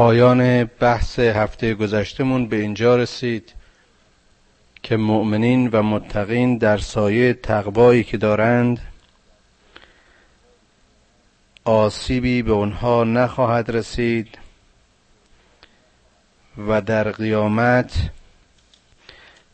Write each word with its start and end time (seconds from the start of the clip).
پایان 0.00 0.64
بحث 0.64 1.18
هفته 1.18 1.74
گذشتمون 1.74 2.46
به 2.46 2.56
اینجا 2.56 2.96
رسید 2.96 3.52
که 4.82 4.96
مؤمنین 4.96 5.68
و 5.68 5.82
متقین 5.82 6.58
در 6.58 6.78
سایه 6.78 7.32
تقوایی 7.32 8.04
که 8.04 8.16
دارند 8.16 8.80
آسیبی 11.64 12.42
به 12.42 12.54
آنها 12.54 13.04
نخواهد 13.04 13.70
رسید 13.70 14.38
و 16.68 16.80
در 16.80 17.10
قیامت 17.10 18.10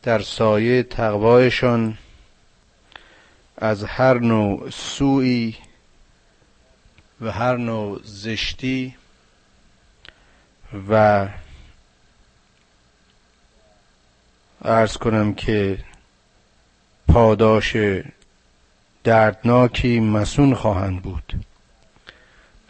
در 0.03 0.21
سایه 0.21 0.83
تقوایشان 0.83 1.97
از 3.57 3.83
هر 3.83 4.19
نوع 4.19 4.69
سوی 4.69 5.55
و 7.21 7.31
هر 7.31 7.57
نوع 7.57 8.01
زشتی 8.03 8.96
و 10.89 11.27
ارز 14.61 14.97
کنم 14.97 15.33
که 15.33 15.79
پاداش 17.07 17.77
دردناکی 19.03 19.99
مسون 19.99 20.55
خواهند 20.55 21.01
بود. 21.01 21.33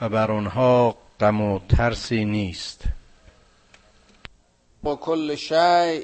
و 0.02 0.10
بر 0.10 0.32
آنها 0.32 0.98
غم 1.20 1.42
و 1.42 1.60
ترسی 1.60 2.26
نیست. 2.26 2.84
با 4.84 4.95
کل 4.95 5.36
شیء 5.36 6.04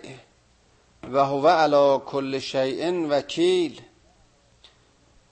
و 1.11 1.25
هو 1.25 1.47
علی 1.47 2.01
کل 2.05 2.39
شیء 2.39 3.07
وکیل. 3.09 3.81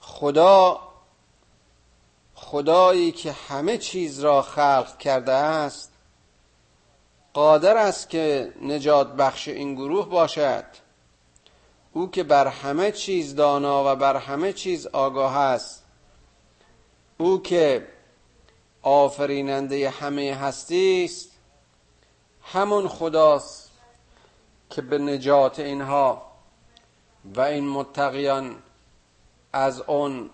خدا 0.00 0.80
خدایی 2.34 3.12
که 3.12 3.32
همه 3.32 3.78
چیز 3.78 4.20
را 4.20 4.42
خلق 4.42 4.98
کرده 4.98 5.32
است 5.32 5.91
قادر 7.34 7.76
است 7.76 8.10
که 8.10 8.52
نجات 8.62 9.12
بخش 9.12 9.48
این 9.48 9.74
گروه 9.74 10.08
باشد. 10.08 10.64
او 11.92 12.10
که 12.10 12.22
بر 12.22 12.46
همه 12.46 12.92
چیز 12.92 13.34
دانا 13.34 13.92
و 13.92 13.96
بر 13.96 14.16
همه 14.16 14.52
چیز 14.52 14.86
آگاه 14.86 15.36
است. 15.36 15.84
او 17.18 17.42
که 17.42 17.88
آفریننده 18.82 19.90
همه 19.90 20.34
هستی 20.34 21.04
است. 21.04 21.30
همون 22.42 22.88
خداست 22.88 23.70
که 24.70 24.82
به 24.82 24.98
نجات 24.98 25.58
اینها 25.58 26.22
و 27.24 27.40
این 27.40 27.68
متقیان 27.68 28.56
از 29.52 29.80
اون 29.80 30.30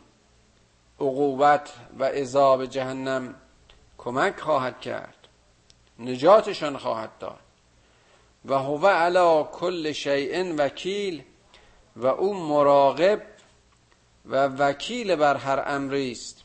عقوبت 1.00 1.70
و 1.98 2.04
عذاب 2.04 2.66
جهنم 2.66 3.34
کمک 3.98 4.40
خواهد 4.40 4.80
کرد. 4.80 5.17
نجاتشان 5.98 6.78
خواهد 6.78 7.18
داد. 7.18 7.38
و 8.44 8.54
هو 8.54 8.86
علا 8.86 9.42
کل 9.42 9.92
شیء 9.92 10.54
وکیل 10.58 11.22
و 11.96 12.06
او 12.06 12.34
مراقب 12.34 13.22
و 14.26 14.46
وکیل 14.46 15.16
بر 15.16 15.36
هر 15.36 15.62
امری 15.66 16.12
است. 16.12 16.44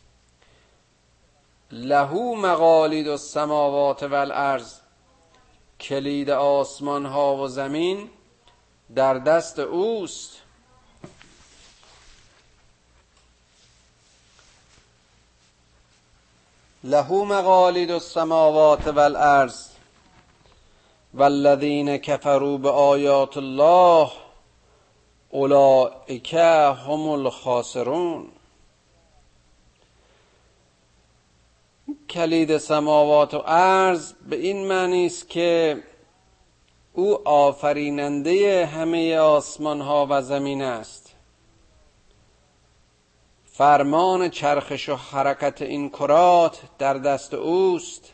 لهو 1.72 2.36
مقالید 2.36 3.08
السماوات 3.08 4.04
والارض 4.04 4.80
کلید 5.80 6.30
آسمان 6.30 7.06
ها 7.06 7.36
و 7.36 7.48
زمین 7.48 8.10
در 8.96 9.14
دست 9.14 9.60
اوست. 9.60 10.43
له 16.84 17.24
مقالید 17.24 17.92
السماوات 17.92 18.88
والارض 18.88 19.68
والذین 21.14 21.98
کفروا 21.98 22.58
بآیات 22.58 23.38
الله 23.38 24.12
اولئک 25.30 26.34
هم 26.34 27.08
الخاسرون. 27.10 28.28
کلید 32.10 32.58
سماوات 32.58 33.34
و 33.34 33.44
ارز 33.48 34.14
به 34.30 34.36
این 34.36 34.68
معنی 34.68 35.06
است 35.06 35.30
که 35.30 35.84
او 36.94 37.28
آفریننده 37.28 38.66
همه 38.66 39.18
آسمان 39.18 39.82
ها 39.82 40.08
و 40.10 40.22
زمین 40.22 40.62
است. 40.62 41.03
فرمان 43.56 44.30
چرخش 44.30 44.90
و 44.90 44.96
حرکت 44.96 45.62
این 45.62 45.90
کرات 45.90 46.62
در 46.78 46.94
دست 46.94 47.34
اوست. 47.34 48.14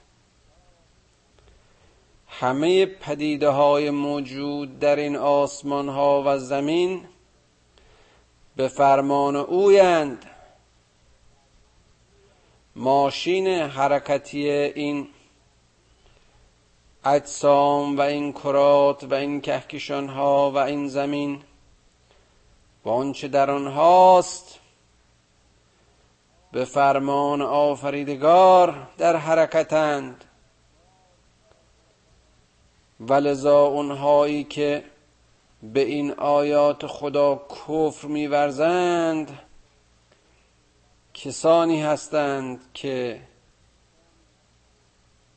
همه 2.27 2.85
پدیده 2.85 3.49
های 3.49 3.89
موجود 3.89 4.79
در 4.79 4.95
این 4.95 5.15
آسمان 5.15 5.89
ها 5.89 6.23
و 6.25 6.37
زمین 6.37 7.05
به 8.55 8.67
فرمان 8.67 9.35
اویند. 9.35 10.25
ماشین 12.75 13.47
حرکتی 13.47 14.49
این 14.49 15.07
اجسام 17.05 17.97
و 17.97 18.01
این 18.01 18.33
کرات 18.33 19.03
و 19.03 19.13
این 19.13 19.41
کهکشان 19.41 20.09
ها 20.09 20.51
و 20.51 20.57
این 20.57 20.87
زمین 20.87 21.41
و 22.85 22.89
آنچه 22.89 23.27
در 23.27 23.51
آنهاست 23.51 24.58
به 26.51 26.65
فرمان 26.65 27.41
آفریدگار 27.41 28.87
در 28.97 29.15
حرکتند. 29.15 30.25
ولذا 32.99 33.65
اونهایی 33.65 34.43
که 34.43 34.83
به 35.63 35.79
این 35.79 36.11
آیات 36.13 36.87
خدا 36.87 37.35
کفر 37.35 38.07
میورزند 38.07 39.39
کسانی 41.13 41.81
هستند 41.81 42.59
که 42.73 43.21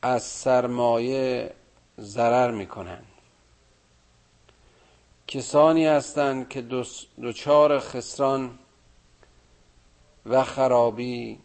از 0.01 0.23
سرمایه 0.23 1.53
ضرر 1.99 2.51
می‌کنند. 2.51 3.07
کسانی 5.27 5.85
هستند 5.85 6.49
که 6.49 6.61
دچار 7.23 7.79
خسران 7.79 8.59
و 10.25 10.43
خرابی 10.43 11.39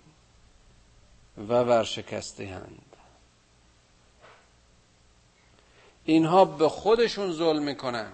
و 1.36 1.52
ورشکسته 1.52 2.46
هند 2.46 2.96
اینها 6.04 6.44
به 6.44 6.68
خودشون 6.68 7.32
ظلم 7.32 7.62
می‌کنن. 7.62 8.12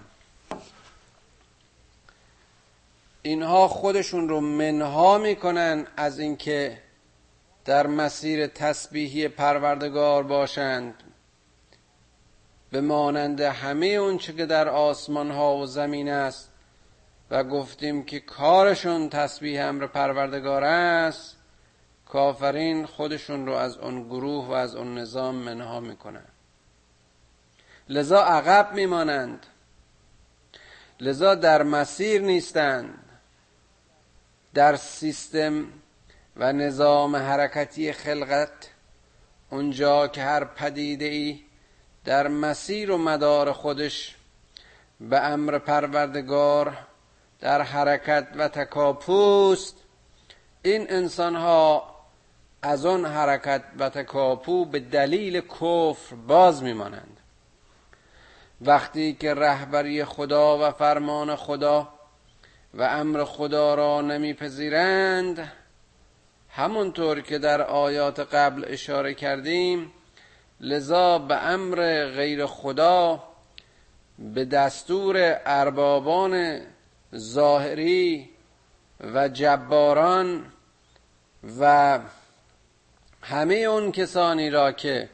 اینها 3.21 3.67
خودشون 3.67 4.29
رو 4.29 4.41
منها 4.41 5.17
می‌کنن 5.17 5.87
از 5.97 6.19
اینکه 6.19 6.81
در 7.65 7.87
مسیر 7.87 8.47
تسبیحی 8.47 9.27
پروردگار 9.27 10.23
باشند. 10.23 11.03
به 12.71 12.81
مانند 12.81 13.41
همه 13.41 13.85
اونچه 13.85 14.33
که 14.33 14.45
در 14.45 14.69
آسمان 14.69 15.31
ها 15.31 15.57
و 15.57 15.65
زمین 15.65 16.09
است 16.09 16.51
و 17.31 17.43
گفتیم 17.43 18.03
که 18.03 18.19
کارشون 18.19 19.09
تسبیح 19.09 19.65
امر 19.65 19.87
پروردگار 19.87 20.63
است 20.63 21.37
کافرین 22.05 22.85
خودشون 22.85 23.45
رو 23.45 23.53
از 23.53 23.77
اون 23.77 24.03
گروه 24.03 24.47
و 24.47 24.51
از 24.51 24.75
اون 24.75 24.97
نظام 24.97 25.35
منها 25.35 25.79
می‌کنن. 25.79 26.25
لذا 27.89 28.21
عقب 28.21 28.73
میمانند. 28.73 29.45
لذا 30.99 31.35
در 31.35 31.63
مسیر 31.63 32.21
نیستند. 32.21 32.99
در 34.53 34.75
سیستم 34.75 35.65
و 36.37 36.53
نظام 36.53 37.15
حرکتی 37.15 37.93
خلقت 37.93 38.69
اونجا 39.49 40.07
که 40.07 40.21
هر 40.21 40.43
پدیده 40.43 41.05
ای 41.05 41.39
در 42.05 42.27
مسیر 42.27 42.91
و 42.91 42.97
مدار 42.97 43.51
خودش 43.51 44.15
به 45.01 45.19
امر 45.19 45.57
پروردگار 45.59 46.77
در 47.39 47.61
حرکت 47.61 48.27
و 48.35 48.47
تکاپوست. 48.47 49.75
این 50.63 50.85
انسان 50.89 51.35
ها 51.35 51.95
از 52.61 52.85
آن 52.85 53.05
حرکت 53.05 53.63
و 53.79 53.89
تکاپو 53.89 54.65
به 54.65 54.79
دلیل 54.79 55.41
کفر 55.41 56.15
باز 56.27 56.63
میمانند. 56.63 57.19
وقتی 58.61 59.13
که 59.13 59.33
رهبری 59.33 60.05
خدا 60.05 60.67
و 60.67 60.71
فرمان 60.71 61.35
خدا 61.35 61.89
و 62.73 62.81
امر 62.81 63.23
خدا 63.23 63.75
را 63.75 64.01
نمیپذیرند 64.01 65.51
همونطور 66.49 67.21
که 67.21 67.37
در 67.37 67.61
آیات 67.61 68.19
قبل 68.19 68.65
اشاره 68.67 69.13
کردیم 69.13 69.91
لذا 70.61 71.19
به 71.19 71.35
امر 71.35 72.05
غیر 72.15 72.45
خدا 72.45 73.23
به 74.19 74.45
دستور 74.45 75.41
اربابان 75.45 76.61
ظاهری 77.17 78.29
و 79.13 79.27
جباران 79.27 80.51
و 81.59 81.99
همه 83.21 83.55
اون 83.55 83.91
کسانی 83.91 84.49
را 84.49 84.71
که 84.71 85.09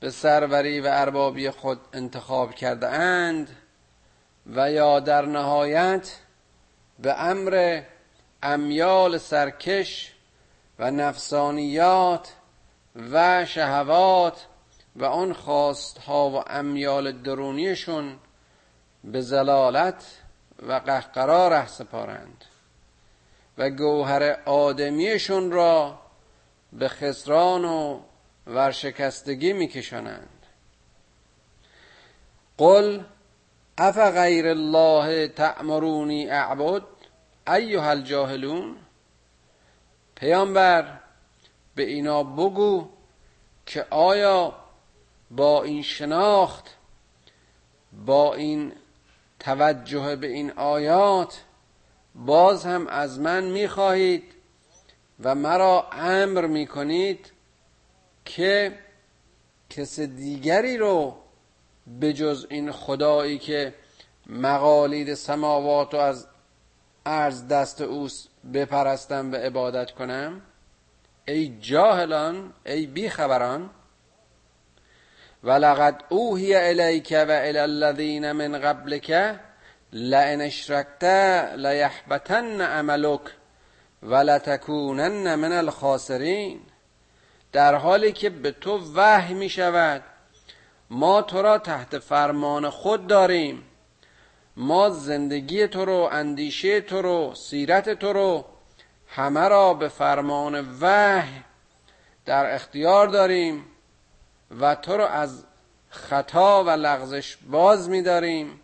به 0.00 0.10
سروری 0.10 0.80
و 0.80 0.88
اربابی 0.92 1.50
خود 1.50 1.80
انتخاب 1.92 2.54
کرده 2.54 2.88
اند 2.88 3.56
و 4.46 4.72
یا 4.72 5.00
در 5.00 5.26
نهایت 5.26 6.16
به 6.98 7.22
امر 7.22 7.82
امیال 8.42 9.18
سرکش 9.18 10.12
و 10.78 10.90
نفسانیات 10.90 12.32
و 13.12 13.44
شهوات 13.44 14.46
و 14.96 15.04
آن 15.04 15.32
خواستها 15.32 16.30
و 16.30 16.34
امیال 16.46 17.12
درونیشون 17.12 18.16
به 19.04 19.20
زلالت 19.20 20.04
و 20.62 20.72
قهقرا 20.72 21.48
ره 21.48 21.66
سپارند. 21.66 22.44
و 23.58 23.70
گوهر 23.70 24.22
آدمیشون 24.46 25.50
را 25.50 25.98
به 26.72 26.88
خسران 26.88 27.64
و 27.64 28.00
ورشکستگی 28.46 29.52
میکشانند. 29.52 30.46
قل 32.58 33.02
اف 33.78 33.98
غیر 33.98 34.48
الله 34.48 35.28
تأمرونی 35.28 36.30
اعبد 36.30 36.82
ایها 37.46 37.90
الجاهلون؟ 37.90 38.76
پیامبر 40.14 40.98
به 41.74 41.82
اینا 41.82 42.22
بگو 42.22 42.88
که 43.66 43.86
آیا 43.90 44.54
با 45.30 45.62
این 45.62 45.82
شناخت 45.82 46.76
با 48.06 48.34
این 48.34 48.72
توجه 49.40 50.16
به 50.16 50.26
این 50.26 50.50
آیات 50.50 51.44
باز 52.14 52.66
هم 52.66 52.86
از 52.86 53.20
من 53.20 53.44
می‌خواهید 53.44 54.34
و 55.20 55.34
مرا 55.34 55.88
امر 55.92 56.46
می‌کنید 56.46 57.32
که 58.24 58.78
کس 59.70 60.00
دیگری 60.00 60.76
رو 60.76 61.16
به 62.00 62.12
جز 62.12 62.46
این 62.50 62.72
خدایی 62.72 63.38
که 63.38 63.74
مقالید 64.26 65.14
سماوات 65.14 65.94
و 65.94 65.96
از 65.96 66.26
عرض 67.06 67.48
دست 67.48 67.80
اوست 67.80 68.28
بپرستم 68.54 69.32
و 69.32 69.34
عبادت 69.34 69.90
کنم؟ 69.90 70.42
ای 71.28 71.58
جاهلان 71.60 72.52
ای 72.66 72.86
بیخبران 72.86 73.70
ولقد 75.44 76.04
اوهی 76.08 76.54
الیک 76.54 77.14
و 77.28 77.30
الی 77.30 77.58
الذین 77.58 78.32
من 78.32 78.58
قبلک 78.58 79.36
لئن 79.92 80.40
اشرکت 80.40 81.04
لیحبطن 81.56 82.60
عملک 82.60 83.20
ولتکونن 84.02 85.34
من 85.34 85.52
الخاسرین 85.52 86.60
در 87.52 87.74
حالی 87.74 88.12
که 88.12 88.30
به 88.30 88.50
تو 88.50 88.78
وحی 88.94 89.34
می 89.34 89.48
شود 89.48 90.02
ما 90.90 91.22
تو 91.22 91.42
را 91.42 91.58
تحت 91.58 91.98
فرمان 91.98 92.70
خود 92.70 93.06
داریم. 93.06 93.62
ما 94.56 94.90
زندگی 94.90 95.66
تو 95.66 95.84
رو 95.84 96.08
اندیشه 96.12 96.80
تو 96.80 97.02
رو 97.02 97.34
سیرت 97.34 97.90
تو 97.90 98.12
رو 98.12 98.44
همه 99.06 99.48
را 99.48 99.74
به 99.74 99.88
فرمان 99.88 100.78
وحی 100.80 101.44
در 102.24 102.54
اختیار 102.54 103.06
داریم. 103.06 103.64
و 104.60 104.74
تو 104.74 104.96
رو 104.96 105.04
از 105.04 105.44
خطا 105.90 106.64
و 106.64 106.70
لغزش 106.70 107.36
باز 107.50 107.88
میداریم 107.88 108.60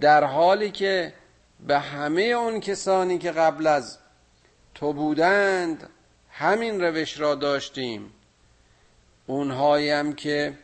در 0.00 0.24
حالی 0.24 0.70
که 0.70 1.14
به 1.66 1.78
همه 1.78 2.22
اون 2.22 2.60
کسانی 2.60 3.18
که 3.18 3.30
قبل 3.32 3.66
از 3.66 3.98
تو 4.74 4.92
بودند 4.92 5.88
همین 6.30 6.80
روش 6.80 7.20
را 7.20 7.34
داشتیم. 7.34 8.12
اونهایی 9.26 9.90
هم 9.90 10.12
که 10.12 10.58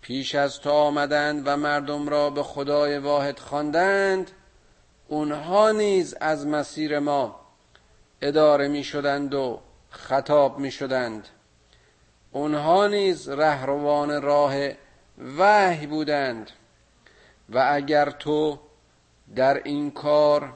پیش 0.00 0.34
از 0.34 0.60
تو 0.60 0.70
آمدند 0.70 1.42
و 1.46 1.56
مردم 1.56 2.08
را 2.08 2.30
به 2.30 2.42
خدای 2.42 2.98
واحد 2.98 3.38
خواندند 3.38 4.30
اونها 5.08 5.70
نیز 5.70 6.14
از 6.20 6.46
مسیر 6.46 6.98
ما 6.98 7.40
اداره 8.22 8.68
می 8.68 8.84
شدند 8.84 9.34
و 9.34 9.60
خطاب 9.90 10.58
می 10.58 10.70
شدند 10.70 11.28
اونها 12.32 12.86
نیز 12.86 13.28
رهروان 13.28 14.22
راه 14.22 14.54
وحی 15.38 15.86
بودند. 15.86 16.50
و 17.48 17.68
اگر 17.72 18.10
تو 18.10 18.58
در 19.36 19.62
این 19.64 19.90
کار 19.90 20.52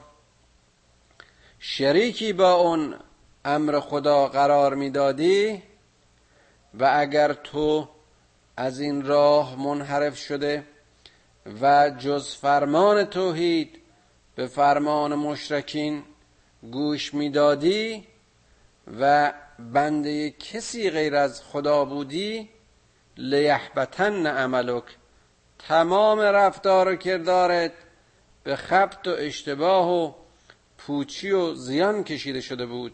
شریکی 1.59 2.33
با 2.33 2.53
اون 2.53 2.95
امر 3.45 3.79
خدا 3.79 4.27
قرار 4.27 4.75
می‌دادی 4.75 5.63
و 6.73 6.91
اگر 6.95 7.33
تو 7.33 7.87
از 8.57 8.79
این 8.79 9.05
راه 9.05 9.61
منحرف 9.61 10.17
شده 10.17 10.63
و 11.61 11.89
جز 11.89 12.35
فرمان 12.35 13.03
توحید 13.03 13.81
به 14.35 14.47
فرمان 14.47 15.15
مشرکین 15.15 16.03
گوش 16.71 17.13
می‌دادی 17.13 18.07
و 18.99 19.33
بنده 19.59 20.31
کسی 20.31 20.89
غیر 20.89 21.15
از 21.15 21.43
خدا 21.43 21.85
بودی؟ 21.85 22.49
لیحبتن 23.17 24.27
عملک. 24.27 24.83
تمام 25.59 26.19
رفتار 26.19 26.87
و 26.87 26.95
کردارت 26.95 27.71
به 28.43 28.55
خبت 28.55 29.07
و 29.07 29.15
اشتباه 29.17 29.91
و 29.91 30.13
پوچی 30.77 31.31
و 31.31 31.53
زیان 31.53 32.03
کشیده 32.03 32.41
شده 32.41 32.65
بود. 32.65 32.93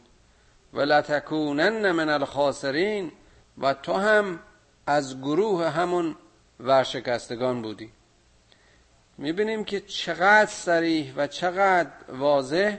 و 0.73 0.79
لتکونن 0.79 1.91
من 1.91 2.09
الخاسرین. 2.09 3.11
و 3.57 3.73
تو 3.73 3.93
هم 3.93 4.39
از 4.87 5.21
گروه 5.21 5.69
همون 5.69 6.15
ورشکستگان 6.59 7.61
بودی. 7.61 7.91
می‌بینیم 9.17 9.63
که 9.63 9.79
چقدر 9.79 10.51
سریح 10.51 11.13
و 11.15 11.27
چقدر 11.27 11.91
واضح. 12.09 12.77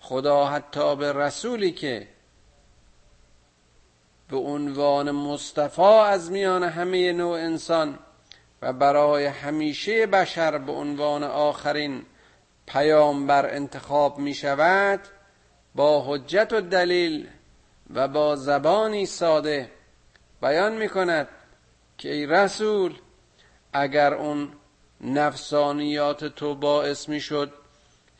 خدا 0.00 0.46
حتی 0.46 0.96
به 0.96 1.12
رسولی 1.12 1.72
که 1.72 2.08
به 4.32 4.38
عنوان 4.38 5.10
مصطفی 5.10 5.82
از 5.82 6.30
میان 6.30 6.62
همه 6.62 7.12
نوع 7.12 7.38
انسان 7.38 7.98
و 8.62 8.72
برای 8.72 9.26
همیشه 9.26 10.06
بشر 10.06 10.58
به 10.58 10.72
عنوان 10.72 11.24
آخرین 11.24 12.02
پیامبر 12.66 13.54
انتخاب 13.54 14.18
می 14.18 14.34
شود 14.34 15.00
با 15.74 16.04
حجت 16.06 16.52
و 16.52 16.60
دلیل 16.60 17.28
و 17.94 18.08
با 18.08 18.36
زبانی 18.36 19.06
ساده 19.06 19.70
بیان 20.42 20.72
می 20.72 20.88
کند 20.88 21.28
که 21.98 22.12
ای 22.12 22.26
رسول 22.26 22.98
اگر 23.72 24.14
اون 24.14 24.48
نفسانیات 25.00 26.24
تو 26.24 26.54
باعث 26.54 27.08
می 27.08 27.20
شد 27.20 27.52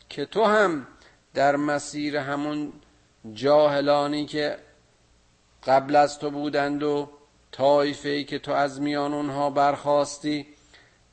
که 0.09 0.25
تو 0.25 0.43
هم 0.43 0.87
در 1.33 1.55
مسیر 1.55 2.17
همون 2.17 2.73
جاهلانی 3.33 4.25
که 4.25 4.57
قبل 5.67 5.95
از 5.95 6.19
تو 6.19 6.31
بودند 6.31 6.83
و 6.83 7.09
طایفه 7.51 8.09
ای 8.09 8.23
که 8.23 8.39
تو 8.39 8.51
از 8.51 8.81
میان 8.81 9.13
اونها 9.13 9.49
برخواستی 9.49 10.47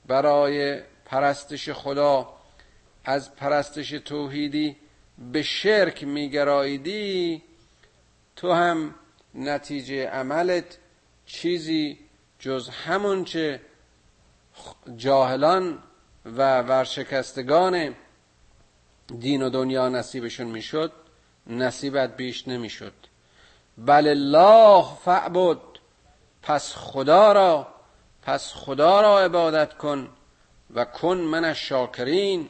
برای 0.07 0.81
پرستش 1.05 1.71
خدا 1.71 2.29
از 3.05 3.35
پرستش 3.35 3.91
توحیدی 3.91 4.77
به 5.33 5.43
شرک 5.43 6.05
میگراییدی 6.05 7.43
تو 8.37 8.53
هم 8.53 8.95
نتیجه 9.35 10.07
عملت 10.07 10.79
چیزی 11.27 11.99
جز 12.39 12.69
همون 12.69 13.25
چه 13.25 13.61
جاهلان 14.97 15.79
و 16.25 16.63
ورشکستگان 16.63 17.95
دین 19.19 19.43
و 19.43 19.51
دنیا 19.51 19.89
نصیبشون 19.89 20.47
می‌شد 20.47 20.93
نصیبت 21.47 22.17
بیش 22.17 22.49
نمی‌شد. 22.49 23.10
بل 23.79 24.09
الله 24.09 24.85
فعبد 25.05 25.59
پس 26.43 26.75
خدا 26.77 27.33
را 27.33 27.67
پس 28.23 28.53
خدا 28.55 29.01
را 29.01 29.21
عبادت 29.21 29.75
کن 29.75 30.09
و 30.75 30.85
کن 30.85 31.17
من 31.17 31.55
شاکرین 31.55 32.49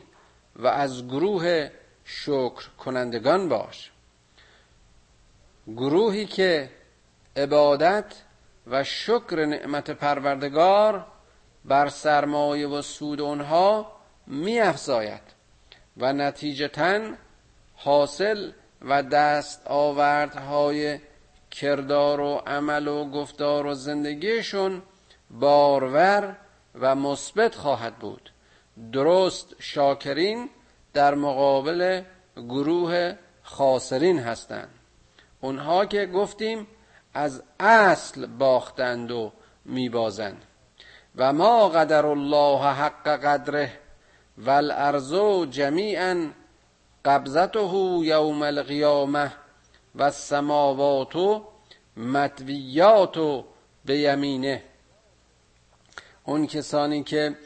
و 0.57 0.67
از 0.67 1.09
گروه 1.09 1.71
شکر 2.05 2.69
کنندگان 2.79 3.49
باش. 3.49 3.91
گروهی 5.67 6.27
که 6.27 6.71
عبادت 7.37 8.15
و 8.67 8.85
شکر 8.85 9.47
نعمت 9.47 9.91
پروردگار 9.91 11.07
بر 11.65 11.89
سرمایه 11.89 12.67
و 12.67 12.83
سود 12.83 13.21
آنها 13.21 13.93
می 14.27 14.61
افزاید 14.61 15.23
و 15.97 16.13
نتیجتا 16.13 17.01
حاصل 17.75 18.53
و 18.83 19.03
دست 19.03 19.67
آوردهای 19.67 20.99
کردار 21.51 22.21
و 22.21 22.43
عمل 22.47 22.89
و 22.89 23.11
گفتار 23.11 23.67
و 23.67 23.75
زندگیشون 23.75 24.83
بارور 25.31 26.37
و 26.81 26.95
مثبت 26.95 27.55
خواهد 27.55 27.97
بود. 27.97 28.31
درست 28.93 29.55
شاکرین 29.59 30.51
در 30.93 31.15
مقابل 31.15 32.03
گروه 32.37 33.15
خاسرین 33.43 34.19
هستند. 34.19 34.69
اونها 35.41 35.87
که 35.87 36.07
گفتیم 36.07 36.67
از 37.15 37.43
اصل 37.61 38.27
باختند 38.27 39.11
و 39.11 39.33
میبازند. 39.65 40.45
و 41.17 41.33
ما 41.33 41.69
قدر 41.69 42.07
الله 42.07 42.63
حق 42.63 43.09
قدره 43.09 43.73
و 44.39 44.51
الارض 44.51 45.15
جمیعا 45.51 46.31
قبضته 47.05 47.75
یوم 48.03 48.43
القیامه 48.43 49.33
و 49.95 50.03
السماوات 50.03 51.43
مطویات 51.97 53.45
به 53.85 53.99
یمینه. 53.99 54.63
اون 56.25 56.47
کسانی 56.47 57.03
که 57.03 57.37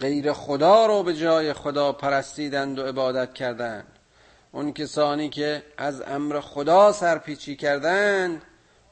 غیر 0.00 0.32
خدا 0.32 0.86
رو 0.86 1.02
به 1.02 1.14
جای 1.14 1.52
خدا 1.52 1.92
پرستیدند 1.92 2.78
و 2.78 2.86
عبادت 2.86 3.34
کردند. 3.34 3.86
اون 4.52 4.72
کسانی 4.72 5.28
که 5.28 5.62
از 5.76 6.02
امر 6.02 6.40
خدا 6.40 6.92
سرپیچی 6.92 7.56
کردند 7.56 8.42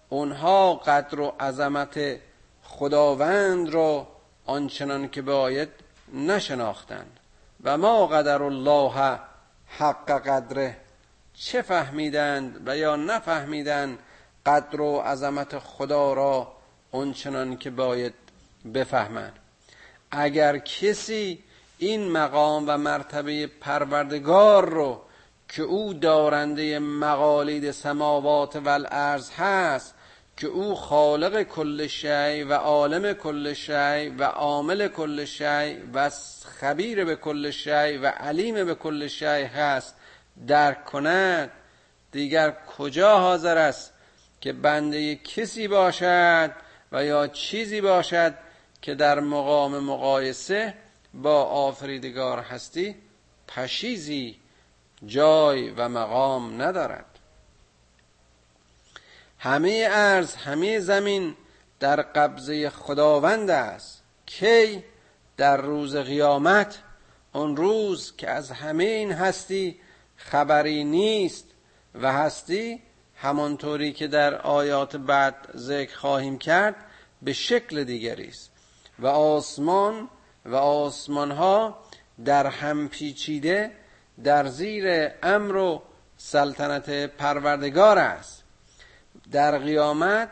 اونها 0.08 0.74
قدر 0.74 1.20
و 1.20 1.34
عظمت 1.40 2.18
خداوند 2.62 3.68
رو 3.68 4.06
آنچنان 4.46 5.08
که 5.08 5.22
باید 5.22 5.68
نشناختند. 6.14 7.20
و 7.64 7.78
ما 7.78 8.06
قدر 8.06 8.42
الله 8.42 9.18
حق 9.66 10.10
قدره. 10.10 10.76
چه 11.38 11.62
فهمیدند 11.62 12.62
و 12.66 12.76
یا 12.76 12.96
نفهمیدند 12.96 13.98
قدر 14.46 14.80
و 14.80 14.98
عظمت 15.00 15.58
خدا 15.58 16.12
را 16.12 16.52
آنچنان 16.92 17.56
که 17.56 17.70
باید 17.70 18.14
بفهمند. 18.74 19.32
اگر 20.10 20.58
کسی 20.58 21.38
این 21.78 22.10
مقام 22.10 22.64
و 22.68 22.78
مرتبه 22.78 23.46
پروردگار 23.46 24.68
رو 24.68 25.02
که 25.48 25.62
او 25.62 25.94
دارنده 25.94 26.78
مقالید 26.78 27.70
سماوات 27.70 28.56
و 28.56 28.68
الارض 28.68 29.30
هست 29.30 29.94
که 30.36 30.46
او 30.46 30.74
خالق 30.74 31.42
کل 31.42 31.86
شی 31.86 32.42
و 32.42 32.52
عالم 32.52 33.12
کل 33.12 33.52
شی 33.52 34.08
و 34.08 34.24
عامل 34.24 34.88
کل 34.88 35.24
شی 35.24 35.76
و 35.94 36.10
خبیر 36.60 37.04
به 37.04 37.16
کل 37.16 37.50
شی 37.50 37.96
و 37.96 38.06
علیم 38.06 38.64
به 38.64 38.74
کل 38.74 39.06
شی 39.06 39.42
هست 39.42 39.94
درک 40.46 40.84
کند. 40.84 41.50
دیگر 42.12 42.56
کجا 42.78 43.18
حاضر 43.18 43.58
است 43.58 43.92
که 44.40 44.52
بنده 44.52 45.16
کسی 45.16 45.68
باشد 45.68 46.50
و 46.92 47.04
یا 47.04 47.26
چیزی 47.26 47.80
باشد 47.80 48.34
که 48.82 48.94
در 48.94 49.20
مقام 49.20 49.78
مقایسه 49.78 50.74
با 51.14 51.42
آفریدگار 51.44 52.40
هستی 52.40 52.96
پشیزی 53.48 54.36
جای 55.06 55.70
و 55.70 55.88
مقام 55.88 56.62
ندارد. 56.62 57.04
همه 59.38 59.88
ارز 59.90 60.34
همه 60.34 60.80
زمین 60.80 61.36
در 61.80 62.02
قبضه 62.02 62.70
خداوند 62.70 63.50
است. 63.50 64.02
کی 64.26 64.84
در 65.36 65.56
روز 65.56 65.96
قیامت 65.96 66.78
اون 67.32 67.56
روز 67.56 68.16
که 68.16 68.30
از 68.30 68.50
همه 68.50 68.84
این 68.84 69.12
هستی 69.12 69.80
خبری 70.16 70.84
نیست 70.84 71.46
و 71.94 72.12
هستی 72.12 72.82
همانطوری 73.14 73.92
که 73.92 74.06
در 74.06 74.34
آیات 74.34 74.96
بعد 74.96 75.34
ذکر 75.56 75.96
خواهیم 75.96 76.38
کرد 76.38 76.76
به 77.22 77.32
شکل 77.32 77.84
دیگری 77.84 78.28
است 78.28 78.50
و 78.98 79.06
آسمان 79.06 80.08
و 80.46 80.54
آسمان 80.54 81.30
ها 81.30 81.78
در 82.24 82.46
هم 82.46 82.88
پیچیده 82.88 83.72
در 84.24 84.46
زیر 84.46 85.10
امر 85.22 85.56
و 85.56 85.82
سلطنت 86.16 86.90
پروردگار 86.90 87.98
است. 87.98 88.44
در 89.30 89.58
قیامت 89.58 90.28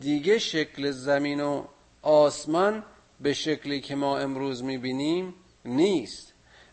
دیگه 0.00 0.38
شکل 0.38 0.90
زمین 0.90 1.40
و 1.40 1.64
آسمان 2.02 2.84
به 3.20 3.32
شکلی 3.32 3.80
که 3.80 3.94
ما 3.94 4.18
امروز 4.18 4.64
می‌بینیم 4.64 5.34
نیست. 5.64 6.32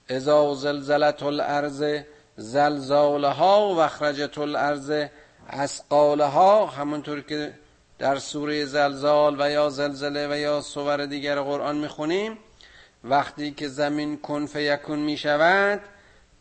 ازا 0.10 0.54
زلزلت 0.54 1.24
الارض 1.24 2.04
زلزالها 2.38 3.74
و 3.76 3.80
اخرجت 3.80 4.38
الارض 4.38 5.06
اسقالها 5.50 6.66
همونطور 6.66 7.22
که 7.22 7.54
در 8.00 8.20
سوره 8.20 8.66
زلزال 8.66 9.36
و 9.40 9.52
یا 9.52 9.70
زلزله 9.70 10.28
و 10.32 10.38
یا 10.38 10.62
سور 10.62 11.06
دیگر 11.06 11.42
قرآن 11.42 11.78
می‌خونیم 11.78 12.38
وقتی 13.04 13.52
که 13.52 13.68
زمین 13.68 14.18
کن 14.18 14.46
فیکون 14.46 15.00
می‌شود 15.00 15.82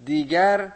دیگر 0.04 0.73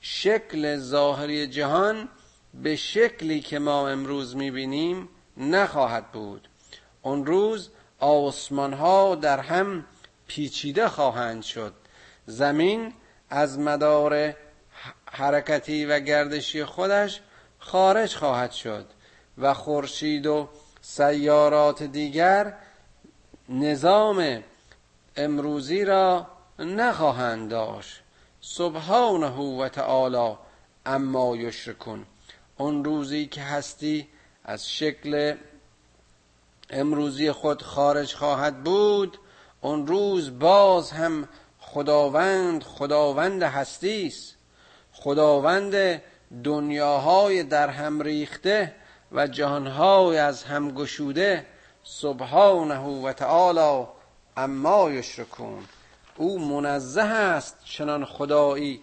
شکل 0.00 0.76
ظاهری 0.76 1.46
جهان 1.46 2.08
به 2.54 2.76
شکلی 2.76 3.40
که 3.40 3.58
ما 3.58 3.88
امروز 3.88 4.36
می‌بینیم 4.36 5.08
نخواهد 5.36 6.12
بود. 6.12 6.48
اون 7.02 7.26
روز 7.26 7.70
آسمان 7.98 8.72
ها 8.72 9.14
در 9.14 9.40
هم 9.40 9.84
پیچیده 10.26 10.88
خواهند 10.88 11.42
شد. 11.42 11.72
زمین 12.26 12.92
از 13.30 13.58
مدار 13.58 14.34
حرکتی 15.12 15.86
و 15.86 16.00
گردشی 16.00 16.64
خودش 16.64 17.20
خارج 17.58 18.14
خواهد 18.14 18.52
شد 18.52 18.86
و 19.38 19.54
خورشید 19.54 20.26
و 20.26 20.48
سیارات 20.80 21.82
دیگر 21.82 22.54
نظام 23.48 24.42
امروزی 25.16 25.84
را 25.84 26.26
نخواهند 26.58 27.50
داشت. 27.50 28.02
سبحانه 28.40 29.36
و 29.36 29.68
تعالی 29.68 30.36
اما 30.86 31.36
یشرکون. 31.36 32.06
اون 32.56 32.84
روزی 32.84 33.26
که 33.26 33.42
هستی 33.42 34.08
از 34.44 34.70
شکل 34.70 35.36
امروزی 36.70 37.32
خود 37.32 37.62
خارج 37.62 38.14
خواهد 38.14 38.64
بود 38.64 39.18
اون 39.60 39.86
روز 39.86 40.38
باز 40.38 40.90
هم 40.90 41.28
خداوند 41.72 42.62
خداوند 42.62 43.42
هستی 43.42 44.06
است 44.06 44.34
خداوند 44.92 46.02
دنیاهای 46.44 47.42
در 47.42 47.68
هم 47.68 48.02
ریخته 48.02 48.74
و 49.12 49.26
جهانهای 49.26 50.18
از 50.18 50.44
هم 50.44 50.70
گشوده. 50.70 51.46
سبحانه 51.84 52.78
و 52.78 53.12
تعالی 53.12 53.86
اما 54.36 54.90
یشرکون. 54.90 55.64
او 56.16 56.38
منزه 56.38 57.02
است 57.02 57.56
چنان 57.64 58.04
خدایی 58.04 58.82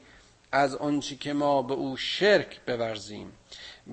از 0.51 0.75
آنچه 0.75 1.15
که 1.15 1.33
ما 1.33 1.61
به 1.61 1.73
او 1.73 1.97
شرک 1.97 2.59
بورزیم. 2.67 3.31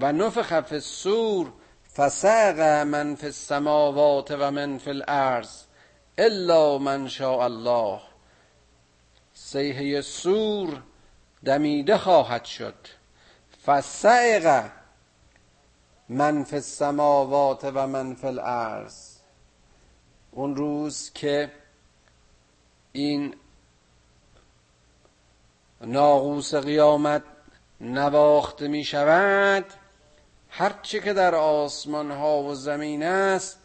و 0.00 0.12
نفخ 0.12 0.60
فی 0.60 0.74
السور 0.74 1.52
فسق 1.96 2.60
من 2.86 3.14
فی 3.14 3.26
السماوات 3.26 4.30
و 4.30 4.50
من 4.50 4.78
فی 4.78 4.90
الارض 4.90 5.62
الا 6.18 6.78
من 6.78 7.08
شاء 7.08 7.40
الله. 7.40 8.11
سیحه 9.52 10.00
سور 10.00 10.82
دمیده 11.44 11.98
خواهد 11.98 12.44
شد. 12.44 12.74
فسعق 13.66 14.70
من 16.08 16.44
فی 16.44 16.56
السماوات 16.56 17.64
و 17.74 17.86
من 17.86 18.14
فی 18.14 18.26
الارض. 18.26 19.16
اون 20.30 20.56
روز 20.56 21.10
که 21.14 21.52
این 22.92 23.34
ناقوس 25.80 26.54
قیامت 26.54 27.22
نواخته 27.80 28.68
می 28.68 28.84
شود 28.84 29.64
هرچه 30.48 31.00
که 31.00 31.12
در 31.12 31.34
آسمان 31.34 32.10
ها 32.10 32.42
و 32.42 32.54
زمین 32.54 33.02
است 33.02 33.58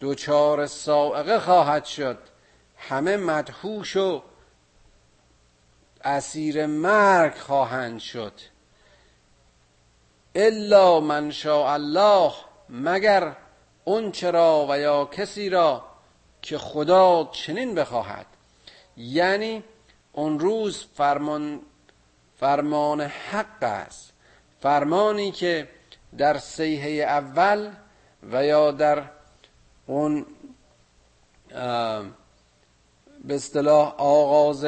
دوچار 0.00 0.66
سائقه 0.66 1.38
خواهد 1.38 1.84
شد. 1.84 2.18
همه 2.76 3.16
مدهوش 3.16 3.96
و 3.96 4.22
اسیر 6.04 6.66
مرگ 6.66 7.34
خواهند 7.34 8.00
شد. 8.00 8.32
الا 10.34 11.00
من 11.00 11.30
شاء 11.30 11.72
الله 11.72 12.32
مگر 12.68 13.36
اون 13.84 14.12
چرا 14.12 14.66
و 14.68 14.78
یا 14.78 15.04
کسی 15.04 15.48
را 15.48 15.84
که 16.42 16.58
خدا 16.58 17.28
چنین 17.32 17.74
بخواهد. 17.74 18.26
یعنی 18.96 19.64
اون 20.12 20.40
روز 20.40 20.86
فرمان 20.94 21.60
فرمان 22.40 23.00
حق 23.00 23.62
است. 23.62 24.12
فرمانی 24.60 25.30
که 25.30 25.68
در 26.18 26.38
سیحه 26.38 26.90
اول 26.90 27.70
و 28.32 28.44
یا 28.44 28.70
در 28.70 29.04
اون 29.86 30.26
به 33.24 33.34
اصطلاح 33.34 33.94
آغاز 33.98 34.66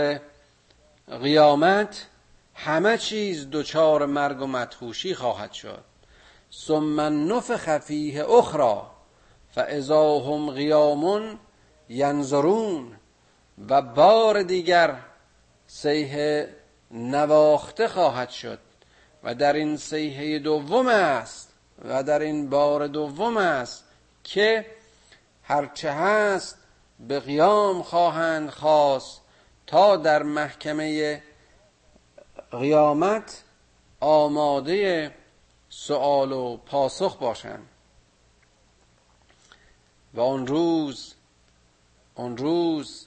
قیامت 1.18 2.06
همه 2.54 2.98
چیز 2.98 3.48
دچار 3.52 4.06
مرگ 4.06 4.42
و 4.42 4.46
مدهوشی 4.46 5.14
خواهد 5.14 5.52
شد. 5.52 5.84
ثم 6.52 7.00
نفخ 7.00 7.78
فیه 7.78 8.30
اخرى 8.30 8.82
فاذا 9.54 10.18
هم 10.18 10.50
قیام 10.50 11.38
ینظرون 11.88 12.96
و 13.68 13.82
بار 13.82 14.42
دیگر 14.42 14.96
سیه 15.66 16.48
نواخته 16.90 17.88
خواهد 17.88 18.30
شد 18.30 18.58
و 19.22 19.34
در 19.34 19.52
این 19.52 19.76
سیحه 19.76 20.38
دوم 20.38 20.88
است 20.88 21.52
و 21.88 22.02
در 22.02 22.18
این 22.18 22.50
بار 22.50 22.86
دوم 22.86 23.36
است 23.36 23.84
که 24.24 24.66
هرچه 25.42 25.92
هست 25.92 26.56
به 27.00 27.20
قیام 27.20 27.82
خواهند 27.82 28.50
خواست 28.50 29.19
تا 29.70 29.96
در 29.96 30.22
محکمه 30.22 31.22
قیامت 32.50 33.42
آماده 34.00 35.14
سوال 35.68 36.32
و 36.32 36.56
پاسخ 36.56 37.16
باشند. 37.16 37.68
و 40.14 40.20
اون 40.20 40.46
روز 40.46 41.14
اون 42.14 42.36
روز 42.36 43.06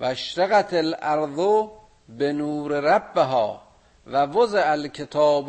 و 0.00 0.04
اشرقت 0.04 0.74
الارض 0.74 1.68
به 2.08 2.32
نور 2.32 2.80
ربها 2.80 3.62
و 4.06 4.16
وضع 4.16 4.70
الکتاب 4.70 5.48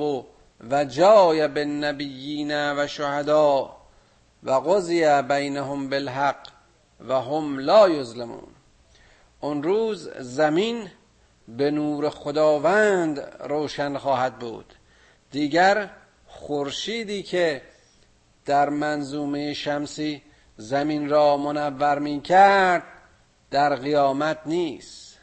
و 0.69 0.85
جای 0.85 1.47
بالنبیین 1.47 2.73
و 2.73 2.87
شهدا 2.87 3.77
و 4.43 4.51
قضی 4.51 5.21
بینهم 5.21 5.89
بالحق 5.89 6.47
و 7.07 7.21
هم 7.21 7.59
لا 7.59 7.89
یظلمون. 7.89 8.56
اون 9.41 9.63
روز 9.63 10.09
زمین 10.19 10.89
به 11.47 11.71
نور 11.71 12.09
خداوند 12.09 13.19
روشن 13.39 13.97
خواهد 13.97 14.39
بود. 14.39 14.73
دیگر 15.31 15.89
خورشیدی 16.27 17.23
که 17.23 17.61
در 18.45 18.69
منظومه 18.69 19.53
شمسی 19.53 20.21
زمین 20.57 21.09
را 21.09 21.37
منور 21.37 21.99
می 21.99 22.21
کرد 22.21 22.83
در 23.51 23.75
قیامت 23.75 24.37
نیست. 24.45 25.17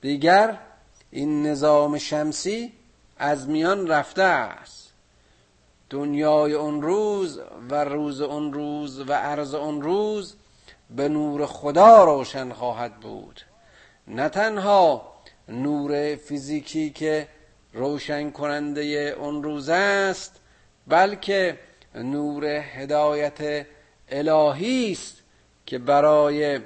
دیگر 0.00 0.58
این 1.10 1.46
نظام 1.46 1.98
شمسی 1.98 2.72
از 3.18 3.48
میان 3.48 3.86
رفته 3.86 4.22
است. 4.22 4.92
دنیای 5.90 6.52
اون 6.52 6.82
روز 6.82 7.40
و 7.70 7.84
روز 7.84 8.20
اون 8.20 8.52
روز 8.52 9.00
و 9.00 9.12
عرض 9.12 9.54
اون 9.54 9.82
روز 9.82 10.36
به 10.90 11.08
نور 11.08 11.46
خدا 11.46 12.04
روشن 12.04 12.52
خواهد 12.52 13.00
بود. 13.00 13.40
نه 14.06 14.28
تنها 14.28 15.12
نور 15.48 16.16
فیزیکی 16.16 16.90
که 16.90 17.28
روشن 17.72 18.30
کننده 18.30 18.82
اون 19.18 19.42
روز 19.42 19.68
است 19.68 20.40
بلکه 20.86 21.58
نور 21.94 22.44
هدایت 22.44 23.66
الهی 24.08 24.92
است 24.92 25.22
که 25.66 25.78
برای 25.78 26.60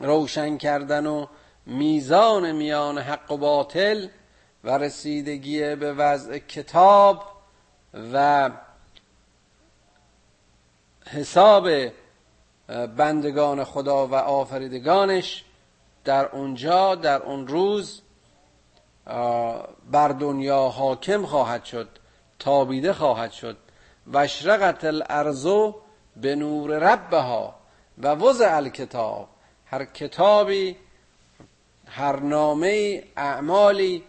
روشن 0.00 0.56
کردن 0.56 1.06
و 1.06 1.26
میزان 1.66 2.52
میان 2.52 2.98
حق 2.98 3.32
و 3.32 3.36
باطل 3.36 4.08
و 4.64 4.78
رسیدگی 4.78 5.74
به 5.74 5.92
وضع 5.92 6.38
کتاب 6.38 7.24
و 8.12 8.50
حساب 11.06 11.68
بندگان 12.68 13.64
خدا 13.64 14.06
و 14.06 14.14
آفریدگانش 14.14 15.44
در 16.04 16.26
اونجا 16.26 16.94
در 16.94 17.22
اون 17.22 17.46
روز 17.46 18.02
بر 19.90 20.08
دنیا 20.08 20.68
حاکم 20.68 21.26
خواهد 21.26 21.64
شد 21.64 21.88
تابیده 22.38 22.92
خواهد 22.92 23.32
شد. 23.32 23.56
و 24.06 24.18
اشرقت 24.18 24.84
الارض 24.84 25.46
به 26.16 26.34
نور 26.36 26.78
ربها 26.78 27.54
و 27.98 28.08
وضع 28.08 28.56
الکتاب. 28.56 29.28
هر 29.66 29.84
کتابی 29.84 30.76
هر 31.86 32.20
نامه 32.20 33.02
اعمالی 33.16 34.04